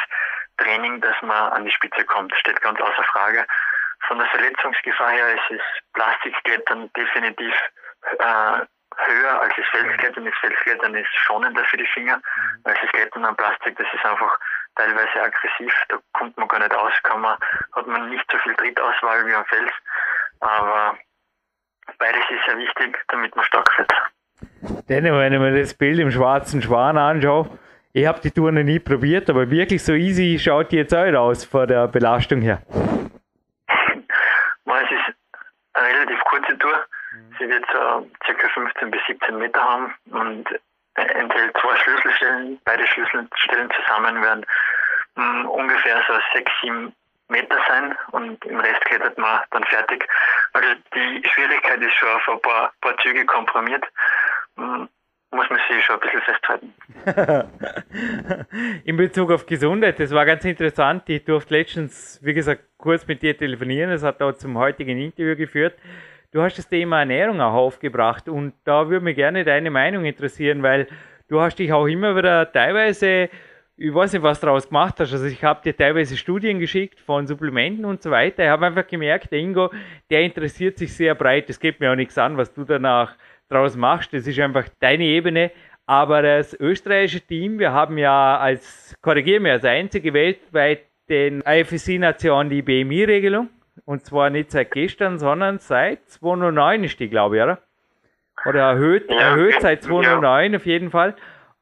[0.57, 2.31] Training, dass man an die Spitze kommt.
[2.31, 3.45] Das steht ganz außer Frage.
[4.07, 5.61] Von der Verletzungsgefahr her ist das
[5.93, 7.53] Plastikklettern definitiv
[8.19, 8.65] äh,
[8.97, 10.25] höher als das Felsklettern.
[10.25, 12.61] Das Felsklettern ist schonender für die Finger, mhm.
[12.63, 14.39] weil das Klettern am Plastik, das ist einfach
[14.75, 17.37] teilweise aggressiv, da kommt man gar nicht aus, kann man,
[17.73, 19.71] hat man nicht so viel Trittauswahl wie am Fels,
[20.41, 20.97] aber
[21.97, 23.91] beides ist sehr wichtig, damit man stark wird.
[24.89, 27.49] Denn wenn ich mir das Bild im schwarzen Schwan anschaue,
[27.93, 31.13] ich habe die Tour noch nie probiert, aber wirklich so easy schaut die jetzt auch
[31.13, 32.61] aus von der Belastung her.
[34.67, 35.15] Es ist
[35.73, 36.85] eine relativ kurze Tour.
[37.39, 38.47] Sie wird so ca.
[38.53, 40.45] 15 bis 17 Meter haben und
[40.95, 42.59] enthält zwei Schlüsselstellen.
[42.65, 44.45] Beide Schlüsselstellen zusammen werden
[45.15, 46.93] hm, ungefähr so 6, 7
[47.27, 50.07] Meter sein und im Rest klettert man dann fertig.
[50.53, 53.83] Also die Schwierigkeit ist schon auf ein paar, paar Züge komprimiert.
[54.57, 54.87] Hm,
[55.31, 56.73] muss man sich schon ein bisschen festhalten.
[58.85, 61.03] In Bezug auf Gesundheit, das war ganz interessant.
[61.07, 63.89] Ich durfte letztens, wie gesagt, kurz mit dir telefonieren.
[63.89, 65.75] Das hat auch zum heutigen Interview geführt.
[66.31, 70.63] Du hast das Thema Ernährung auch aufgebracht und da würde mich gerne deine Meinung interessieren,
[70.63, 70.87] weil
[71.29, 73.29] du hast dich auch immer wieder teilweise,
[73.77, 75.11] ich weiß nicht, was daraus gemacht hast.
[75.11, 78.43] Also ich habe dir teilweise Studien geschickt von Supplementen und so weiter.
[78.43, 79.69] Ich habe einfach gemerkt, der Ingo,
[80.09, 81.49] der interessiert sich sehr breit.
[81.49, 83.15] Es geht mir auch nichts an, was du danach
[83.49, 84.13] daraus machst.
[84.13, 85.51] Das ist einfach deine Ebene.
[85.85, 92.49] Aber das österreichische Team, wir haben ja als, korrigiere mir, als einzige weltweit den IFSC-Nation
[92.49, 93.49] die BMI-Regelung.
[93.83, 97.59] Und zwar nicht seit gestern, sondern seit 2009 ist die, glaube ich, oder?
[98.45, 100.57] Oder erhöht, ja, erhöht seit 2009 ja.
[100.57, 101.15] auf jeden Fall.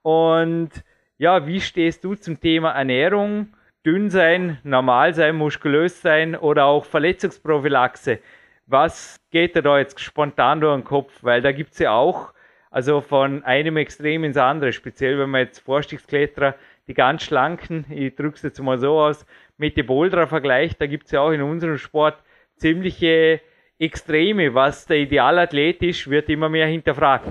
[0.03, 0.69] Und
[1.17, 3.53] ja, wie stehst du zum Thema Ernährung?
[3.85, 8.19] Dünn sein, normal sein, muskulös sein oder auch Verletzungsprophylaxe?
[8.65, 11.19] Was geht dir da jetzt spontan durch den Kopf?
[11.21, 12.33] Weil da gibt es ja auch,
[12.71, 16.55] also von einem Extrem ins andere, speziell wenn man jetzt Vorstiegskletterer,
[16.87, 19.25] die ganz schlanken, ich drücke es jetzt mal so aus,
[19.57, 22.17] mit dem Boulderer vergleicht, da gibt es ja auch in unserem Sport
[22.55, 23.41] ziemliche
[23.79, 24.53] Extreme.
[24.53, 27.27] Was der Idealathlet ist, wird immer mehr hinterfragt.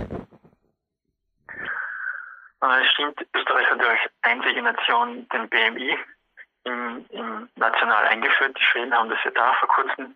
[2.63, 5.99] Es stimmt, Österreich hat als einzige Nation den BMI
[6.65, 8.57] im, im national eingeführt.
[8.57, 10.15] Die Schweden haben das ja da vor kurzem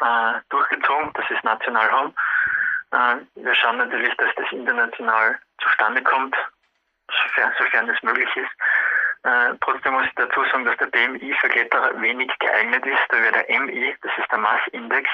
[0.00, 2.14] äh, durchgezogen, sie es national haben.
[2.90, 6.36] Äh, wir schauen natürlich, dass das international zustande kommt,
[7.08, 8.50] sofern, sofern es möglich ist.
[9.26, 13.02] Äh, trotzdem muss ich dazu sagen, dass der BMI für Kletterer wenig geeignet ist.
[13.08, 15.10] Da wäre der MI, das ist der Massindex,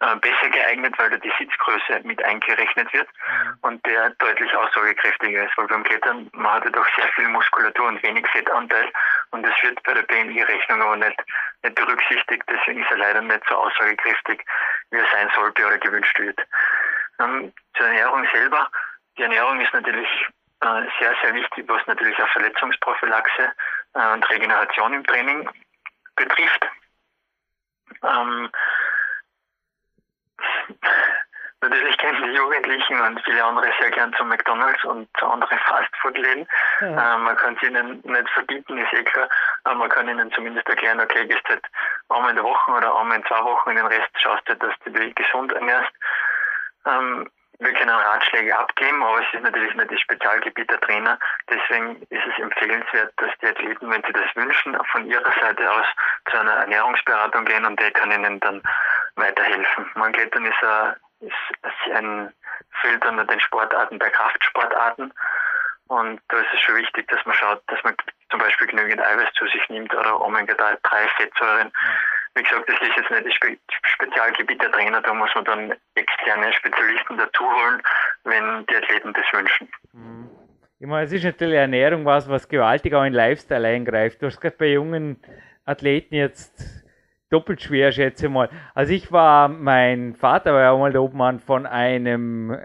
[0.00, 3.58] äh, besser geeignet, weil da die Sitzgröße mit eingerechnet wird mhm.
[3.60, 5.58] und der deutlich aussagekräftiger ist.
[5.58, 8.90] Weil beim Klettern, man hat ja doch sehr viel Muskulatur und wenig Fettanteil
[9.32, 11.22] und das wird bei der BMI-Rechnung aber nicht,
[11.62, 12.42] nicht berücksichtigt.
[12.48, 14.42] Deswegen ist er leider nicht so aussagekräftig,
[14.90, 16.40] wie er sein sollte oder gewünscht wird.
[17.18, 18.70] Ähm, zur Ernährung selber
[19.18, 20.08] die Ernährung ist natürlich
[20.60, 23.52] äh, sehr, sehr wichtig, was natürlich auch Verletzungsprophylaxe
[23.94, 25.48] äh, und Regeneration im Training
[26.16, 26.66] betrifft.
[28.02, 28.50] Ähm,
[31.62, 36.48] Natürlich kennen die Jugendlichen und viele andere sehr gern zu McDonalds und zu anderen Fastfood-Läden.
[36.80, 37.16] Ja.
[37.16, 39.28] Äh, man kann es ihnen nicht verbieten, ist eh klar,
[39.64, 41.62] aber man kann ihnen zumindest erklären, okay, gehst halt
[42.08, 44.72] einmal in der Woche oder einmal in zwei Wochen in den Rest schaust du, dass
[44.84, 45.92] du dich gesund ernährst.
[46.86, 51.18] Ähm, wir können Ratschläge abgeben, aber es ist natürlich nicht das Spezialgebiet der Trainer.
[51.48, 55.86] Deswegen ist es empfehlenswert, dass die Athleten, wenn sie das wünschen, von ihrer Seite aus
[56.30, 58.62] zu einer Ernährungsberatung gehen und der kann ihnen dann
[59.16, 59.90] weiterhelfen.
[59.94, 62.32] Man geht dann ist ein ist ein
[62.80, 65.12] Feld unter den Sportarten der Kraftsportarten.
[65.88, 67.94] Und da ist es schon wichtig, dass man schaut, dass man
[68.30, 71.72] zum Beispiel genügend Eiweiß zu sich nimmt oder Omega-3-Fettsäuren.
[72.34, 75.74] Wie gesagt, das ist jetzt nicht das Spe Spezialgebiet der Trainer, da muss man dann
[75.94, 77.82] externe Spezialisten dazu holen,
[78.24, 79.68] wenn die Athleten das wünschen.
[79.92, 80.30] Mhm.
[80.78, 84.22] Ich meine, es ist natürlich Ernährung was, was gewaltig auch in Lifestyle eingreift.
[84.22, 85.20] Du hast gerade bei jungen
[85.66, 86.80] Athleten jetzt
[87.28, 88.48] doppelt schwer, schätze ich mal.
[88.74, 92.56] Also ich war, mein Vater war ja auch mal der Obmann von einem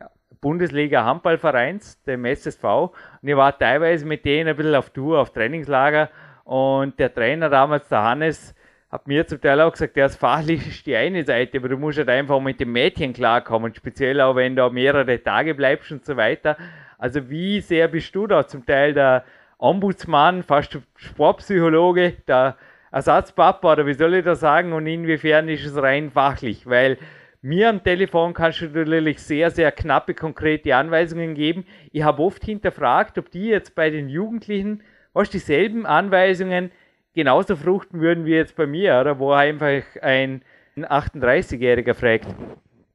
[0.41, 2.63] Bundesliga-Handballvereins, dem SSV.
[2.63, 6.09] Und ich war teilweise mit denen ein bisschen auf Tour, auf Trainingslager.
[6.43, 8.55] Und der Trainer damals, der Hannes,
[8.95, 11.97] hat mir zum Teil auch gesagt, der ist fachlich die eine Seite, aber du musst
[11.97, 16.15] halt einfach mit dem Mädchen klarkommen, speziell auch wenn du mehrere Tage bleibst und so
[16.15, 16.57] weiter.
[16.97, 19.25] Also wie sehr bist du da zum Teil der
[19.57, 22.55] Ombudsmann, fast Sportpsychologe, der
[22.91, 26.65] Ersatzpapa oder wie soll ich das sagen und inwiefern ist es rein fachlich?
[26.65, 26.97] Weil
[27.41, 31.65] mir am Telefon kannst du natürlich sehr, sehr knappe, konkrete Anweisungen geben.
[31.91, 36.71] Ich habe oft hinterfragt, ob die jetzt bei den Jugendlichen, was dieselben Anweisungen
[37.15, 40.43] genauso fruchten würden wie jetzt bei mir, oder wo einfach ein
[40.77, 42.27] 38-Jähriger fragt.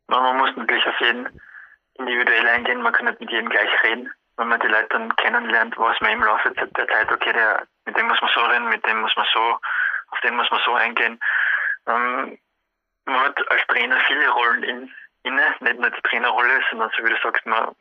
[0.09, 1.29] Man muss natürlich auf jeden
[1.95, 4.11] individuell eingehen, man kann nicht mit jedem gleich reden.
[4.37, 7.97] Wenn man die Leute dann kennenlernt, weiß man im Laufe der Zeit, okay, der, mit
[7.97, 9.59] dem muss man so reden, mit dem muss man so
[10.11, 11.19] auf den muss man so eingehen.
[11.87, 12.39] Ähm,
[13.05, 17.11] man hat als Trainer viele Rollen in, inne, nicht nur die Trainerrolle, sondern so wie
[17.11, 17.75] du sagst, man,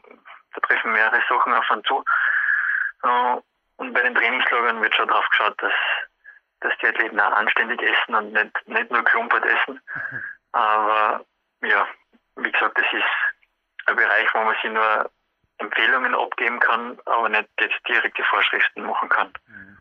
[0.54, 2.04] da mehrere Sachen auf und zu.
[3.04, 3.38] Äh,
[3.78, 5.73] und bei den Trainingslagern wird schon darauf geschaut, dass,
[6.62, 9.80] dass die Athleten auch anständig essen und nicht, nicht nur klumpert essen.
[10.52, 11.26] Aber
[11.63, 11.88] ja,
[12.36, 15.12] wie gesagt, das ist ein Bereich, wo man sich nur
[15.60, 19.34] Empfehlungen abgeben kann, aber nicht jetzt direkte Vorschriften machen kann.
[19.48, 19.78] Mhm.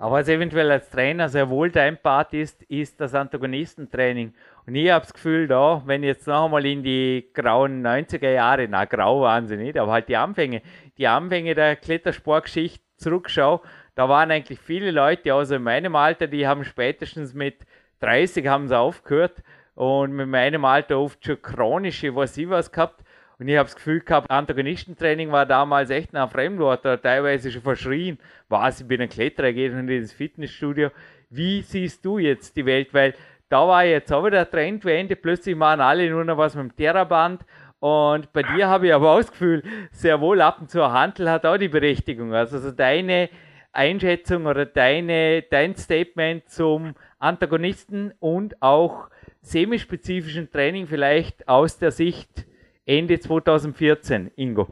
[0.00, 4.34] Aber was eventuell als Trainer sehr wohl dein Part ist, ist das Antagonistentraining.
[4.66, 8.30] Und ich habe das Gefühl, da, wenn ich jetzt noch einmal in die grauen 90er
[8.30, 10.62] Jahre, na grau waren sie nicht, aber halt die Anfänge,
[10.96, 13.60] die Anfänge der Klettersportgeschichte zurückschaue,
[14.00, 17.66] da waren eigentlich viele Leute, also in meinem Alter, die haben spätestens mit
[18.00, 19.42] 30 haben sie aufgehört
[19.74, 23.04] und mit meinem Alter oft schon chronische, was ich was gehabt.
[23.38, 27.60] Und ich habe das Gefühl gehabt, Antagonistentraining war damals echt ein Fremdwort, da teilweise schon
[27.60, 28.18] verschrien.
[28.48, 30.88] Was, ich bin ein Kletterer, gehe in ins Fitnessstudio.
[31.28, 32.94] Wie siehst du jetzt die Welt?
[32.94, 33.12] Weil
[33.50, 36.74] da war jetzt auch wieder der Trendwende, plötzlich machen alle nur noch was mit dem
[36.74, 37.42] Terraband.
[37.80, 40.90] Und bei dir habe ich aber auch das Gefühl, sehr wohl ab und zu ein
[40.90, 42.32] Handel hat auch die Berechtigung.
[42.32, 43.28] Also, also deine
[43.72, 49.08] Einschätzung oder deine, dein Statement zum Antagonisten und auch
[49.42, 52.46] semispezifischen Training vielleicht aus der Sicht
[52.86, 54.66] Ende 2014, Ingo?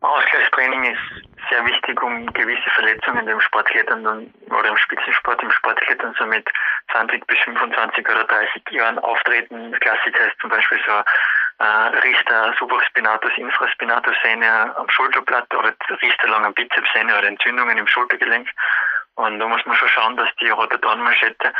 [0.00, 6.26] Ausgleichstraining ist sehr wichtig, um gewisse Verletzungen im Sportklettern oder im Spitzensport, im Sportklettern so
[6.26, 6.48] mit
[6.92, 9.72] 20 bis 25 oder 30 Jahren auftreten.
[9.72, 10.92] Das Klassiker ist zum Beispiel so
[11.60, 18.48] äh, Riester Supraspinatus, Infraspinatus Sehne am Schulterblatt oder Riester langen Bizepssehne oder Entzündungen im Schultergelenk.
[19.14, 21.52] Und da muss man schon schauen, dass die Rotatormanschette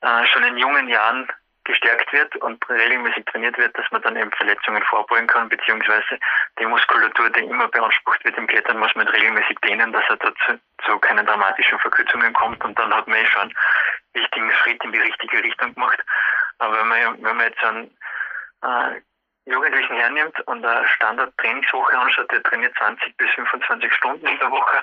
[0.00, 1.28] äh, schon in jungen Jahren
[1.64, 6.18] gestärkt wird und regelmäßig trainiert wird, dass man dann eben Verletzungen vorbeugen kann, beziehungsweise
[6.58, 10.60] die Muskulatur, die immer beansprucht wird im Klettern, muss man regelmäßig dehnen, dass er dazu
[10.86, 13.54] zu keinen dramatischen Verkürzungen kommt und dann hat man eh schon einen
[14.14, 15.98] wichtigen Schritt in die richtige Richtung gemacht.
[16.58, 17.98] Aber wenn man, wenn man jetzt einen
[18.62, 19.00] äh,
[19.46, 24.82] Jugendlichen hernimmt und eine Standard-Trainingswoche anschaut, der trainiert 20 bis 25 Stunden in der Woche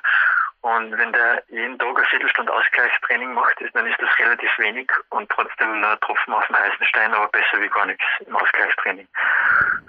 [0.63, 5.29] und wenn der jeden Tag eine Viertelstunde Ausgleichstraining macht, dann ist das relativ wenig und
[5.29, 9.05] trotzdem ein Tropfen auf dem heißen Stein, aber besser wie gar nichts im Ausgleichstraining.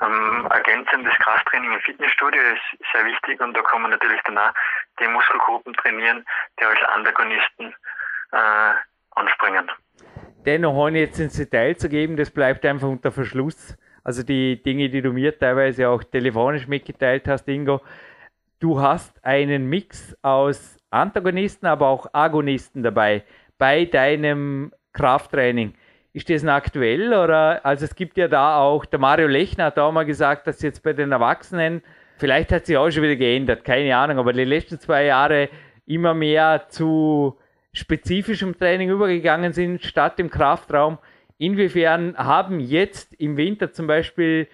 [0.03, 4.51] Ähm, ergänzendes Krafttraining im Fitnessstudio ist sehr wichtig und da kann man natürlich dann auch
[4.99, 6.27] die Muskelgruppen trainieren,
[6.59, 7.73] die als Antagonisten
[8.33, 8.73] äh,
[9.13, 9.71] anspringen.
[10.45, 13.79] Dennoch, ohne jetzt ins Detail zu geben, das bleibt einfach unter Verschluss.
[14.05, 17.81] Also die Dinge, die du mir teilweise auch telefonisch mitgeteilt hast, Ingo,
[18.61, 23.25] du hast einen Mix aus Antagonisten, aber auch Agonisten dabei
[23.59, 25.75] bei deinem Krafttraining.
[26.13, 29.91] Ist das aktuell oder also es gibt ja da auch, der Mario Lechner hat auch
[29.91, 31.83] mal gesagt, dass jetzt bei den Erwachsenen,
[32.19, 35.49] vielleicht hat sich auch schon wieder geändert, keine Ahnung, aber die letzten zwei Jahre
[35.87, 37.37] immer mehr zu
[37.73, 40.99] spezifischem Training übergegangen sind, statt im Kraftraum.
[41.39, 44.49] Inwiefern haben jetzt im Winter zum Beispiel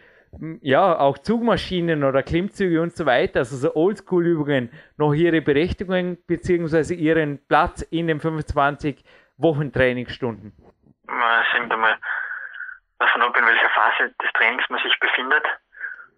[0.62, 6.95] ja, auch Zugmaschinen oder Klimmzüge und so weiter, also so Oldschool-Übungen, noch ihre Berechtigung bzw.
[6.95, 9.05] ihren Platz in den 25
[9.38, 10.53] Wochen Trainingsstunden?
[11.07, 11.97] Es hängt einmal
[12.99, 15.45] davon ab, in welcher Phase des Trainings man sich befindet.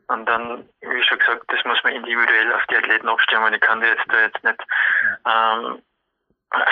[0.09, 3.55] Und dann, wie schon gesagt, das muss man individuell auf die Athleten abstimmen.
[3.55, 4.63] Ich kann dir jetzt da jetzt nicht
[5.25, 5.83] ähm,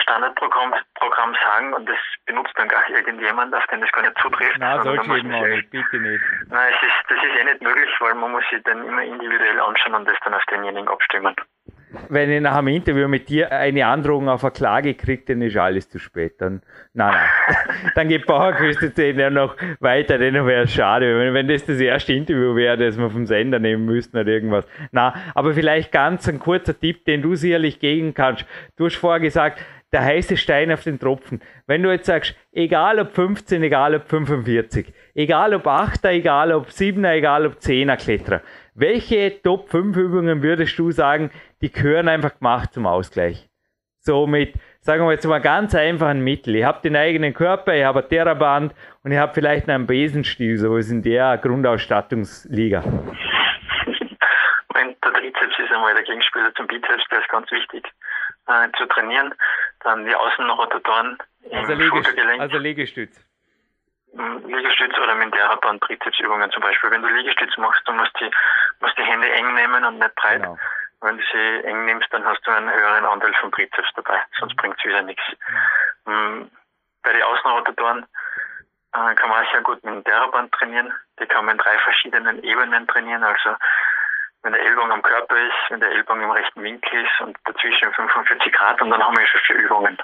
[0.03, 4.59] Standardprogramm Programm sagen und das benutzt dann gar irgendjemand, auf den das gar nicht zutrifft.
[4.59, 6.23] Nein, sollte eben auch nicht, bitte nicht.
[6.49, 9.61] Nein, es ist, das ist eh nicht möglich, weil man muss sich dann immer individuell
[9.61, 11.35] anschauen und das dann auf denjenigen abstimmen.
[12.09, 15.57] Wenn ich nach einem Interview mit dir eine Androhung auf eine Klage kriege, dann ist
[15.57, 16.41] alles zu spät.
[16.41, 16.63] Dann,
[16.95, 17.57] nein, nein.
[17.95, 21.81] dann geht Bauerküste 10 ja noch weiter, dann wäre es schade, wenn, wenn das das
[21.81, 24.67] erste Interview wäre, das wir vom Sender nehmen müssten oder irgendwas.
[24.93, 28.45] Na, aber vielleicht ganz ein kurzer Tipp, den du sicherlich gegen kannst.
[28.77, 29.61] Du hast vorher gesagt,
[29.93, 31.41] der heiße Stein auf den Tropfen.
[31.67, 36.69] Wenn du jetzt sagst, egal ob 15, egal ob 45, egal ob 8er, egal ob
[36.69, 38.43] 7er, egal ob 10er Kletterer,
[38.75, 43.49] welche Top 5 Übungen würdest du sagen, die gehören einfach gemacht zum Ausgleich?
[44.03, 46.57] So mit, sagen wir jetzt mal ganz einfachen Mittel.
[46.57, 50.57] Ich habe den eigenen Körper, ich habe ein Theraband und ich habe vielleicht einen Besenstiel,
[50.57, 52.83] so ist in der Grundausstattungsliga.
[54.75, 57.87] Der Trizeps ist einmal der Gegenspieler zum Bizeps, der ist ganz wichtig
[58.47, 59.35] äh, zu trainieren.
[59.81, 61.19] Dann die Außenrotatoren
[61.53, 63.27] also, Liegestütz, also Liegestütz.
[64.17, 66.91] Hm, Liegestütz oder mit der dann Trizepsübungen zum Beispiel.
[66.91, 68.31] Wenn du Liegestütz machst, du musst die,
[68.81, 70.43] musst die Hände eng nehmen und nicht breit.
[70.43, 70.59] Genau.
[71.01, 74.57] Wenn du sie eng nimmst, dann hast du einen höheren Anteil vom Trizeps dabei, sonst
[74.57, 75.23] bringt es wieder nichts.
[76.07, 76.51] Mhm.
[77.03, 78.07] Bei den Außenrotatoren
[78.93, 80.93] äh, kann man auch sehr gut mit dem Theraband trainieren.
[81.19, 83.25] Die kann man in drei verschiedenen Ebenen trainieren.
[83.25, 83.57] Also
[84.43, 87.93] wenn der Ellbogen am Körper ist, wenn der Ellbogen im rechten Winkel ist und dazwischen
[87.93, 89.99] 45 Grad und dann haben wir schon vier Übungen.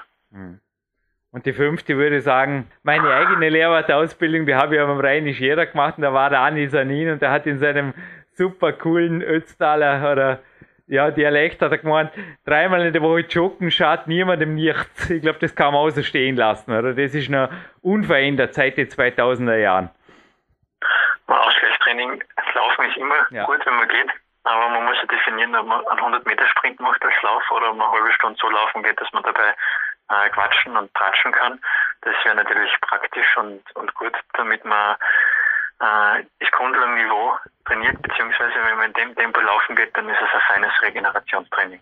[1.31, 5.97] Und die fünfte würde sagen, meine eigene Lehrwartausbildung, die habe ich am Rheinisch Jeder gemacht
[5.97, 7.93] und da war der Anni Sanin und der hat in seinem
[8.33, 10.39] super coolen Ötztaler oder
[10.87, 12.11] ja, Dialekt hat er gemeint,
[12.45, 15.09] dreimal in der Woche joggen schadet niemandem nichts.
[15.09, 16.93] Ich glaube, das kann man außer stehen lassen, oder?
[16.93, 17.49] Das ist noch
[17.81, 19.89] unverändert seit den 2000er Jahren.
[21.27, 22.23] Ausgleichstraining,
[22.57, 23.45] Laufen ist immer ja.
[23.45, 24.09] gut, wenn man geht.
[24.43, 27.69] Aber man muss ja definieren, ob man einen 100 Meter Sprint macht als Lauf oder
[27.69, 29.53] ob man eine halbe Stunde so laufen geht, dass man dabei
[30.09, 31.59] äh, quatschen und tratschen kann.
[32.01, 34.95] Das wäre natürlich praktisch und, und gut, damit man
[35.79, 40.33] äh, das Grundlagenniveau trainiert, beziehungsweise wenn man in dem Tempo laufen geht, dann ist es
[40.33, 41.81] ein feines Regenerationstraining.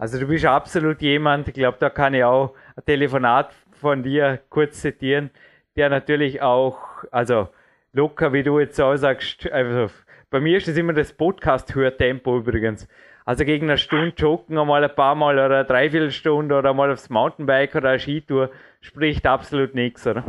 [0.00, 4.40] Also du bist absolut jemand, ich glaube, da kann ich auch ein Telefonat von dir
[4.50, 5.30] kurz zitieren,
[5.76, 7.48] der natürlich auch, also
[7.92, 9.90] locker, wie du jetzt so sagst, also
[10.30, 12.88] bei mir ist das immer das Podcast-Hörtempo übrigens.
[13.24, 17.08] Also gegen eine Stunde joggen einmal ein paar Mal oder eine Dreiviertelstunde oder mal aufs
[17.08, 20.24] Mountainbike oder eine Skitour spricht absolut nichts, oder?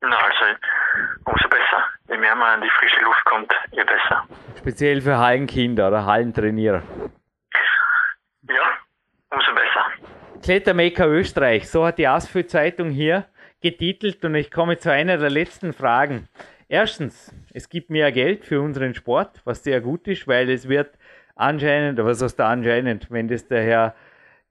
[0.00, 0.44] Na, also
[1.26, 1.84] umso besser.
[2.16, 4.26] Je mehr man an die frische Luft kommt, je besser.
[4.58, 6.82] Speziell für Hallenkinder oder Hallentrainierer.
[8.48, 8.62] Ja,
[9.28, 9.84] umso besser.
[10.42, 13.26] Klettermaker Österreich, so hat die Asphalt Zeitung hier
[13.60, 16.26] getitelt und ich komme zu einer der letzten Fragen.
[16.70, 20.96] Erstens, es gibt mehr Geld für unseren Sport, was sehr gut ist, weil es wird
[21.34, 23.94] anscheinend, was heißt da anscheinend, wenn das der Herr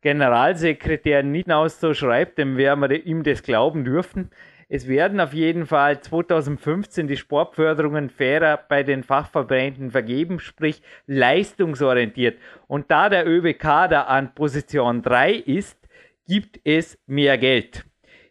[0.01, 4.29] Generalsekretär nicht aus so schreibt, dann werden wir ihm das glauben dürfen.
[4.67, 12.39] Es werden auf jeden Fall 2015 die Sportförderungen fairer bei den Fachverbänden vergeben, sprich leistungsorientiert.
[12.67, 15.77] Und da der ÖBK da an Position 3 ist,
[16.27, 17.85] gibt es mehr Geld.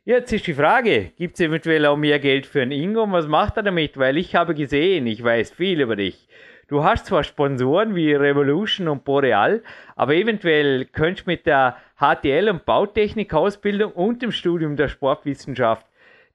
[0.04, 3.04] Jetzt ist die Frage, gibt es eventuell auch mehr Geld für einen Ingo?
[3.04, 3.96] Und was macht er damit?
[3.96, 6.28] Weil ich habe gesehen, ich weiß viel über dich.
[6.66, 9.62] Du hast zwar Sponsoren wie Revolution und Boreal,
[9.94, 15.86] aber eventuell könntest du mit der HTL und Bautechnik-Ausbildung und dem Studium der Sportwissenschaft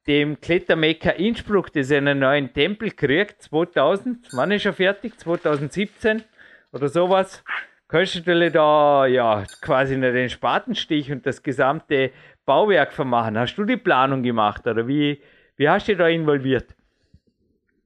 [0.09, 5.19] dem Klettermecker Innsbruck, das einen neuen Tempel kriegt, 2000, wann ist er fertig?
[5.19, 6.23] 2017
[6.71, 7.43] oder sowas.
[7.87, 12.11] Könntest du da ja quasi den Spatenstich und das gesamte
[12.43, 13.37] Bauwerk vermachen.
[13.37, 15.21] Hast du die Planung gemacht oder wie,
[15.57, 16.71] wie hast du dich da involviert?
[16.71, 16.73] Äh,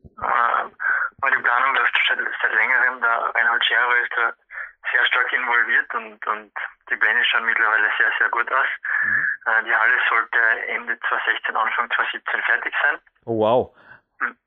[0.10, 3.02] die Planung läuft seit, seit längerem.
[3.02, 4.32] Der Reinhold Scherer ist da
[4.94, 6.52] sehr stark involviert und, und
[6.90, 8.68] die Pläne schauen mittlerweile sehr, sehr gut aus.
[9.04, 9.28] Mhm.
[9.46, 13.00] Äh, die Halle sollte Ende 2016, Anfang 2017 fertig sein.
[13.26, 13.76] Oh, wow.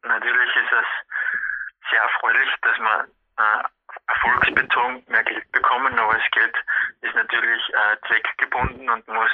[0.03, 3.07] Natürlich ist es sehr erfreulich, dass man
[3.39, 3.63] äh,
[4.09, 6.57] erfolgsbezogen mehr Geld bekommen, aber das Geld
[7.03, 9.33] ist natürlich äh, zweckgebunden und muss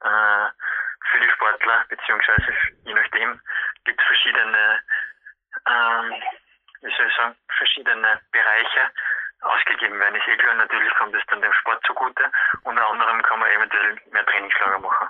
[0.00, 0.48] äh,
[1.10, 3.40] für die Sportler, beziehungsweise je nachdem
[3.84, 4.80] gibt es verschiedene,
[5.66, 6.14] ähm,
[6.82, 8.90] wie soll ich sagen, verschiedene Bereiche
[9.40, 10.16] ausgegeben werden.
[10.16, 12.22] Ist eh natürlich kommt es dann dem Sport zugute.
[12.64, 15.08] Unter anderem kann man eventuell mehr Trainingslager machen.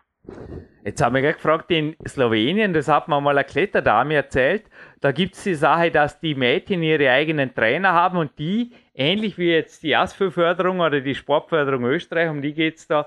[0.84, 4.66] Jetzt haben wir gerade gefragt, in Slowenien, das hat mir mal eine Kletterdame erzählt,
[5.00, 9.36] da gibt es die Sache, dass die Mädchen ihre eigenen Trainer haben und die, ähnlich
[9.36, 13.04] wie jetzt die ASFÖ-Förderung oder die Sportförderung Österreich, um die geht es da,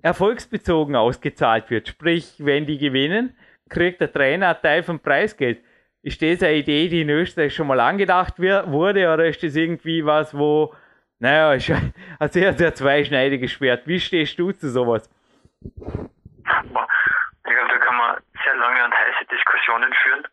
[0.00, 1.88] erfolgsbezogen ausgezahlt wird.
[1.88, 3.36] Sprich, wenn die gewinnen,
[3.68, 5.60] kriegt der Trainer einen Teil vom Preisgeld.
[6.02, 10.04] Ist das eine Idee, die in Österreich schon mal angedacht wurde oder ist das irgendwie
[10.04, 10.74] was, wo,
[11.20, 11.70] naja, ist
[12.18, 13.86] ein sehr, sehr zweischneidiges Schwert.
[13.86, 15.08] Wie stehst du zu sowas?
[15.60, 20.26] Ich glaube, da kann man sehr lange und heiße Diskussionen führen.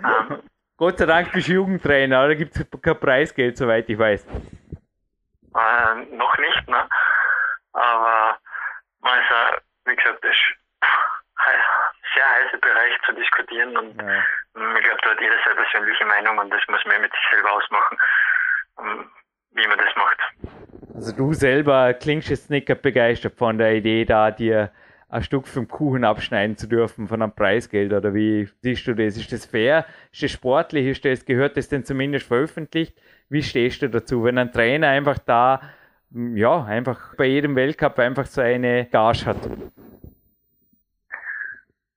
[0.30, 0.42] ähm,
[0.78, 4.26] Gott sei Dank bist du Jugendtrainer, oder gibt es kein Preisgeld, soweit ich weiß?
[5.54, 6.88] Äh, noch nicht, ne?
[7.74, 8.38] Aber
[9.00, 10.24] man ist, äh, wie gesagt,
[12.14, 14.18] sehr heißer Bereich zu diskutieren und ja.
[14.76, 17.52] ich glaube, da hat jeder seine persönliche Meinung und das muss man mit sich selber
[17.52, 17.98] ausmachen,
[18.80, 19.10] ähm,
[19.52, 20.18] wie man das macht.
[20.94, 24.70] Also du selber klingst jetzt nicht begeistert von der Idee, da dir
[25.12, 29.18] ein Stück vom Kuchen abschneiden zu dürfen von einem Preisgeld oder wie siehst du das?
[29.18, 29.84] Ist das fair?
[30.10, 30.86] Ist das sportlich?
[30.86, 32.96] Ist das, gehört das denn zumindest veröffentlicht?
[33.28, 35.60] Wie stehst du dazu, wenn ein Trainer einfach da,
[36.10, 39.36] ja, einfach bei jedem Weltcup einfach so eine Gage hat?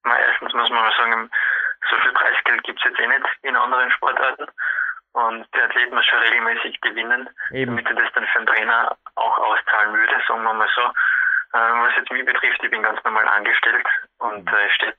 [0.03, 1.29] Na, erstens muss man mal sagen,
[1.89, 4.45] so viel Preisgeld gibt es jetzt eh nicht in anderen Sportarten.
[5.13, 7.71] Und der Athlet muss schon regelmäßig gewinnen, Eben.
[7.71, 10.81] damit er das dann für den Trainer auch auszahlen würde, sagen wir mal so.
[10.81, 13.87] Ähm, was jetzt mich betrifft, ich bin ganz normal angestellt
[14.17, 14.97] und äh, steht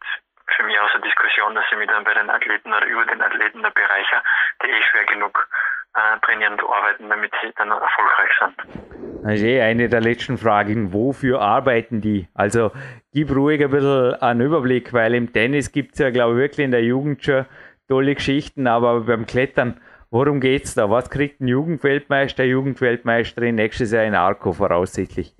[0.56, 3.62] für mich außer Diskussion, dass ich mich dann bei den Athleten oder über den Athleten
[3.62, 4.22] der Bereicher,
[4.62, 5.48] die eh schwer genug
[5.94, 9.22] äh, trainieren und arbeiten, damit sie dann erfolgreich sind.
[9.22, 10.92] Das ist eh eine der letzten Fragen.
[10.92, 12.28] Wofür arbeiten die?
[12.34, 12.70] Also
[13.12, 16.64] gib ruhig ein bisschen einen Überblick, weil im Tennis gibt es ja, glaube ich, wirklich
[16.64, 17.44] in der Jugend schon
[17.88, 19.80] tolle Geschichten, aber beim Klettern,
[20.10, 20.90] worum geht es da?
[20.90, 25.34] Was kriegt ein Jugendweltmeister, Jugendweltmeisterin nächstes Jahr in Arco voraussichtlich?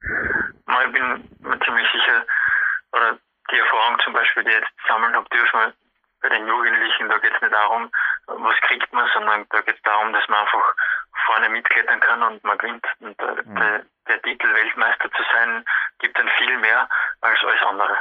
[0.00, 2.24] Ich bin mir ziemlich sicher,
[2.92, 3.18] oder
[3.50, 5.72] die Erfahrung zum Beispiel, die ich jetzt sammeln habe dürfen
[6.24, 7.90] bei den Jugendlichen, da geht es nicht darum,
[8.26, 10.74] was kriegt man, sondern da geht es darum, dass man einfach
[11.26, 12.86] vorne mitklettern kann und man gewinnt.
[13.00, 13.56] Und der, mhm.
[13.56, 15.64] der, der Titel Weltmeister zu sein,
[15.98, 16.88] gibt dann viel mehr
[17.20, 17.96] als alles andere.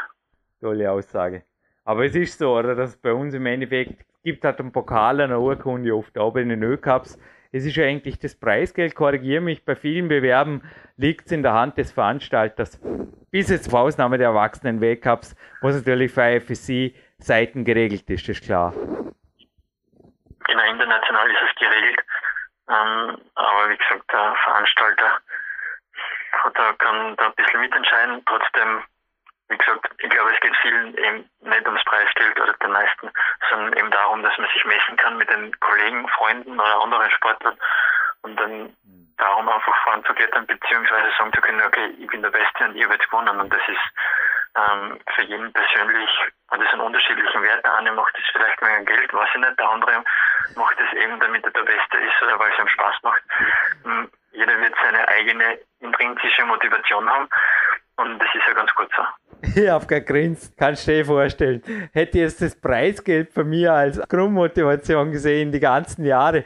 [0.62, 1.44] Tolle Aussage.
[1.86, 5.40] Aber es ist so, oder, dass bei uns im Endeffekt gibt halt einen Pokal, eine
[5.40, 7.18] Urkunde oft, aber in den Ö-Cups
[7.56, 10.64] es ist ja eigentlich das Preisgeld, korrigiere mich, bei vielen Bewerben
[10.98, 12.80] liegt es in der Hand des Veranstalters.
[13.30, 18.74] Bis jetzt auf Ausnahme der erwachsenen Weltcups, was natürlich für IFSC-Seiten geregelt ist, ist klar.
[18.74, 22.00] Genau, international ist es geregelt.
[22.70, 25.20] Ähm, aber wie gesagt, der Veranstalter
[26.56, 28.24] da kann da ein bisschen mitentscheiden.
[28.26, 28.84] Trotzdem
[29.54, 33.12] wie gesagt, ich glaube, es geht vielen eben nicht ums Preisgeld oder den meisten,
[33.50, 37.58] sondern eben darum, dass man sich messen kann mit den Kollegen, Freunden oder anderen Sportlern
[38.24, 38.76] und dann
[39.18, 43.08] darum einfach voranzuklettern, beziehungsweise sagen zu können, okay, ich bin der Beste und ihr werdet
[43.10, 43.40] gewonnen.
[43.40, 43.86] Und das ist
[44.56, 46.10] ähm, für jeden persönlich,
[46.50, 47.62] und das sind unterschiedliche Werte.
[47.62, 50.04] Der eine macht das vielleicht wegen Geld, weiß ich nicht, der andere
[50.56, 53.22] macht das eben, damit er der Beste ist oder weil es ihm Spaß macht.
[53.86, 57.30] Ähm, jeder wird seine eigene intrinsische Motivation haben
[57.98, 59.04] und das ist ja ganz gut so.
[59.56, 61.62] Ich habe gerade grinst, kannst du dir vorstellen.
[61.92, 66.44] Hätte jetzt das Preisgeld von mir als Grundmotivation gesehen, die ganzen Jahre.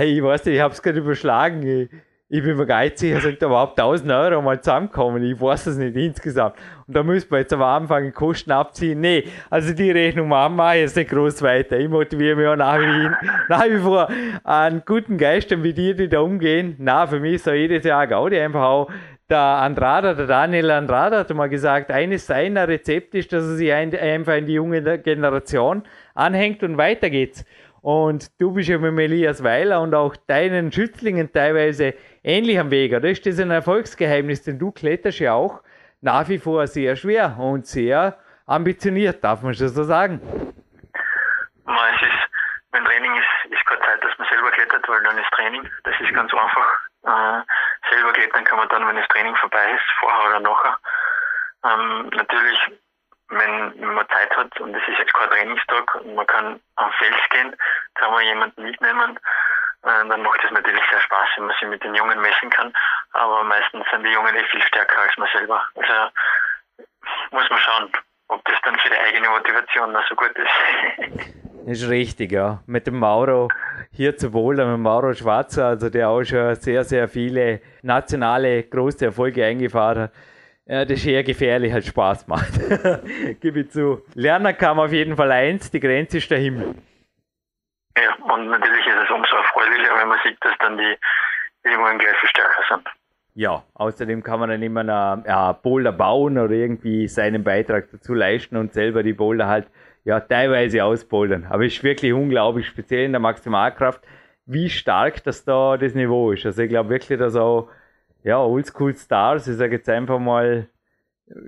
[0.00, 1.88] Ich weiß nicht, ich habe es gerade überschlagen.
[2.28, 5.22] Ich, bin mir geizig, ich sollte überhaupt 1000 Euro mal zusammenkommen.
[5.22, 6.56] Ich weiß es nicht insgesamt.
[6.86, 9.00] Und da müssen wir jetzt am Anfang Kosten abziehen.
[9.00, 11.78] Nee, also die Rechnung machen wir jetzt nicht groß weiter.
[11.78, 13.10] Ich motiviere mich auch nach wie,
[13.48, 14.08] nach wie vor
[14.44, 16.76] an guten Geistern wie dir, die da umgehen.
[16.78, 18.90] Na, für mich ist so jedes Jahr Gaudi einfach auch
[19.28, 23.72] der Andrada, der Daniel Andrada hat mal gesagt, eines seiner Rezepte ist, dass er sich
[23.72, 25.82] ein, einfach in die junge Generation
[26.14, 27.44] anhängt und weiter geht's.
[27.82, 32.92] Und du bist ja mit Elias Weiler und auch deinen Schützlingen teilweise ähnlich am Weg.
[32.92, 34.42] Oder ist das ein Erfolgsgeheimnis?
[34.42, 35.62] Denn du kletterst ja auch
[36.00, 40.20] nach wie vor sehr schwer und sehr ambitioniert, darf man schon so sagen.
[41.66, 42.30] Es ist,
[42.72, 45.62] mein Training ist, ist keine Zeit, dass man selber klettert, weil dann ist Training.
[45.84, 46.68] Das ist ganz einfach.
[47.06, 47.42] Äh,
[47.90, 50.78] selber klettern kann man dann, wenn das Training vorbei ist, vorher oder nachher.
[51.64, 52.58] Ähm, natürlich,
[53.28, 57.28] wenn man Zeit hat und es ist jetzt kein Trainingstag und man kann am Fels
[57.30, 57.56] gehen,
[57.94, 59.18] kann man jemanden mitnehmen.
[59.82, 62.72] Äh, dann macht es natürlich sehr Spaß, wenn man sich mit den Jungen messen kann.
[63.12, 65.66] Aber meistens sind die Jungen eh viel stärker als man selber.
[65.74, 66.10] Also
[67.30, 67.92] muss man schauen,
[68.28, 71.36] ob das dann für die eigene Motivation noch so gut ist.
[71.64, 72.62] ist richtig, ja.
[72.66, 73.48] Mit dem Mauro
[73.92, 79.06] hier zu wohl, mit Mauro Schwarzer, also der auch schon sehr, sehr viele nationale große
[79.06, 80.12] Erfolge eingefahren hat.
[80.68, 82.52] Ja, das ist eher gefährlich als Spaß macht.
[83.40, 84.02] Gebe ich zu.
[84.14, 86.74] Lernen kann man auf jeden Fall eins, die Grenze ist der Himmel.
[87.96, 90.96] Ja, und natürlich ist es umso erfreulicher, wenn man sieht, dass dann die
[91.62, 92.88] Übungen gleich viel stärker sind.
[93.34, 98.14] Ja, außerdem kann man dann immer einen ja, Boulder bauen oder irgendwie seinen Beitrag dazu
[98.14, 99.68] leisten und selber die Boulder halt
[100.06, 101.46] ja teilweise ausbouldern.
[101.50, 104.06] Aber es ist wirklich unglaublich, speziell in der Maximalkraft,
[104.46, 106.46] wie stark das da das Niveau ist.
[106.46, 107.68] Also ich glaube wirklich, dass auch
[108.22, 110.68] ja, Oldschool Stars, ich sage jetzt einfach mal,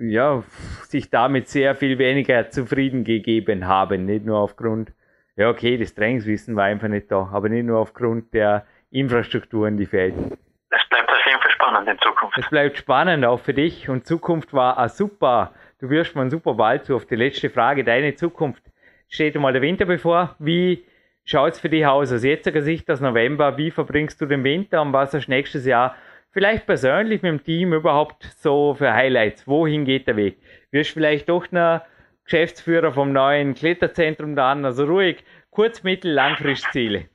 [0.01, 0.43] ja,
[0.83, 4.05] sich damit sehr viel weniger zufrieden gegeben haben.
[4.05, 4.91] Nicht nur aufgrund,
[5.37, 9.85] ja, okay, das Trainingswissen war einfach nicht da, aber nicht nur aufgrund der Infrastrukturen, die
[9.85, 10.37] fehlten.
[10.69, 12.37] Es bleibt auf jeden Fall spannend in Zukunft.
[12.37, 15.53] Es bleibt spannend auch für dich und Zukunft war auch super.
[15.79, 17.85] Du wirst mir einen super Ball zu auf die letzte Frage.
[17.85, 18.63] Deine Zukunft
[19.07, 20.35] steht einmal der Winter bevor.
[20.37, 20.85] Wie
[21.23, 22.11] schaut es für dich aus?
[22.11, 25.65] Aus jetziger Sicht, das November, wie verbringst du den Winter und was hast du nächstes
[25.65, 25.95] Jahr
[26.31, 29.47] vielleicht persönlich mit dem Team überhaupt so für Highlights?
[29.47, 30.37] Wohin geht der Weg?
[30.71, 31.81] Wirst vielleicht doch noch
[32.25, 34.65] Geschäftsführer vom neuen Kletterzentrum da an?
[34.65, 37.09] Also ruhig, kurz-, mittel-, langfristig Ziele.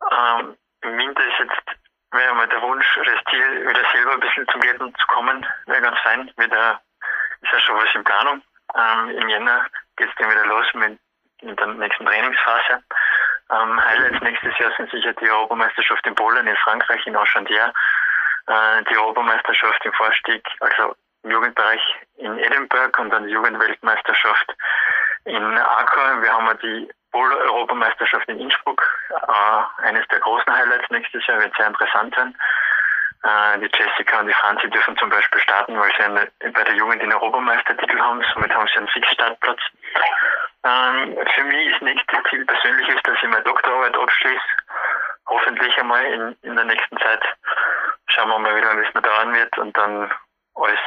[0.00, 1.76] Ähm, Im Winter ist jetzt
[2.12, 5.82] wäre mal der Wunsch, das Ziel, wieder selber ein bisschen zum Klettern zu kommen, wäre
[5.82, 6.30] ganz fein.
[6.36, 6.80] Wieder
[7.42, 8.42] ist ja schon was in Planung.
[8.74, 9.66] Ähm, Im Jänner
[9.96, 10.98] geht es dann wieder los mit,
[11.42, 12.82] mit der nächsten Trainingsphase.
[13.50, 17.72] Ähm, Highlights nächstes Jahr sind sicher die Europameisterschaft in Polen, in Frankreich, in Auchandier,
[18.48, 21.80] äh, die Europameisterschaft im Vorstieg, also im Jugendbereich
[22.16, 24.52] in Edinburgh und dann die Jugendweltmeisterschaft
[25.24, 26.22] in Accra.
[26.22, 31.56] Wir haben ja die Bowl-Europameisterschaft in Innsbruck, äh, eines der großen Highlights nächstes Jahr, wird
[31.56, 32.36] sehr interessant sein.
[33.26, 36.76] Äh, die Jessica und die Franzi dürfen zum Beispiel starten, weil sie eine, bei der
[36.76, 39.58] Jugend den Europameistertitel haben, somit haben sie einen Fixstartplatz.
[40.62, 44.40] Ähm, für mich ist nächstes Ziel persönlich ist, dass ich meine Doktorarbeit abschließe.
[45.26, 47.22] Hoffentlich einmal in, in der nächsten Zeit.
[48.08, 50.08] Schauen wir mal, wie lange es noch dauern wird und dann
[50.54, 50.78] alles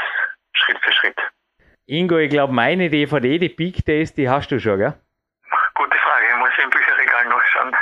[0.53, 1.17] Schritt für Schritt.
[1.87, 4.93] Ingo, ich glaube, meine DVD, die Peak Days, die hast du schon, gell?
[5.75, 7.75] Gute Frage, ich muss im Bücherregal nachschauen.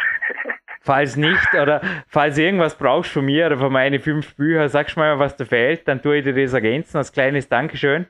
[0.87, 5.19] Falls nicht oder falls irgendwas brauchst von mir oder von meinen fünf Büchern, sagst mal,
[5.19, 8.07] was da fehlt, dann tue ich dir das ergänzen als kleines Dankeschön.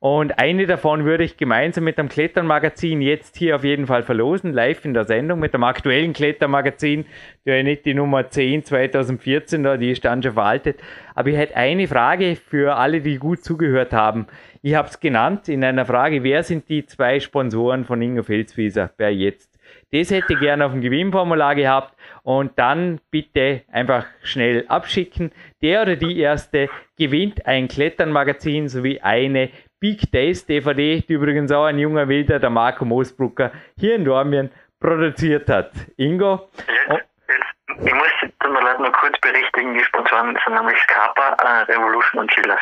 [0.00, 4.52] Und eine davon würde ich gemeinsam mit dem Kletternmagazin jetzt hier auf jeden Fall verlosen,
[4.52, 7.06] live in der Sendung mit dem aktuellen Klettermagazin,
[7.46, 10.78] der nicht die Nummer 10 2014 da, die ist dann schon veraltet.
[11.16, 14.26] Aber ich hätte eine Frage für alle, die gut zugehört haben.
[14.62, 18.90] Ich habe es genannt in einer Frage, wer sind die zwei Sponsoren von Ingo Felswieser,
[18.98, 19.47] wer jetzt?
[19.90, 25.32] Das hätte ich gerne auf dem Gewinnformular gehabt und dann bitte einfach schnell abschicken.
[25.62, 26.68] Der oder die erste
[26.98, 32.50] gewinnt ein Kletternmagazin sowie eine Big Days DVD, die übrigens auch ein junger Wilder, der
[32.50, 35.72] Marco Moosbrucker, hier in Dormien produziert hat.
[35.96, 36.48] Ingo?
[36.66, 41.36] Jetzt, jetzt, ich muss tut mir leid noch kurz berichtigen, die Sponsoren sind nämlich Scapa,
[41.42, 42.60] äh, Revolution und Chillers.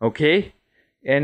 [0.00, 0.52] Okay,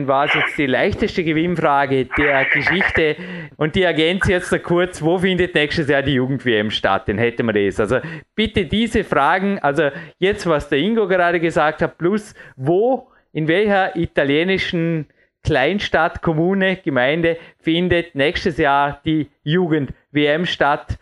[0.07, 3.17] war es jetzt die leichteste Gewinnfrage der Geschichte
[3.57, 7.07] und die ergänzt jetzt noch kurz, wo findet nächstes Jahr die Jugend-WM statt?
[7.07, 7.79] Dann hätten wir das.
[7.79, 7.99] Also
[8.35, 13.95] bitte diese Fragen, also jetzt, was der Ingo gerade gesagt hat, plus wo in welcher
[13.95, 15.07] italienischen
[15.43, 20.97] Kleinstadt, Kommune, Gemeinde findet nächstes Jahr die Jugend-WM statt?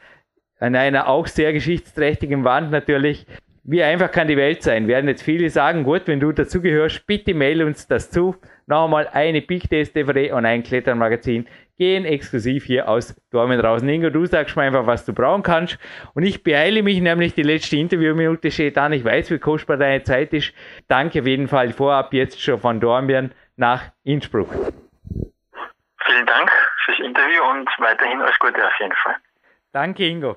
[0.59, 3.26] An einer auch sehr geschichtsträchtigen Wand natürlich.
[3.62, 4.89] Wie einfach kann die Welt sein?
[4.89, 8.35] Werden jetzt viele sagen, gut, wenn du dazugehörst, bitte mail uns das zu.
[8.66, 11.48] Noch einmal eine Big Days DVD und ein Kletternmagazin
[11.78, 13.88] gehen exklusiv hier aus Dormen draußen.
[13.88, 15.78] Ingo, du sagst mir einfach, was du brauchen kannst.
[16.14, 18.92] Und ich beeile mich nämlich, die letzte Interviewminute steht an.
[18.92, 20.52] Ich weiß, wie kostbar deine Zeit ist.
[20.88, 24.48] Danke auf jeden Fall vorab jetzt schon von Dornbirn nach Innsbruck.
[26.06, 26.50] Vielen Dank
[26.84, 29.16] fürs Interview und weiterhin alles Gute auf jeden Fall.
[29.72, 30.36] Danke, Ingo.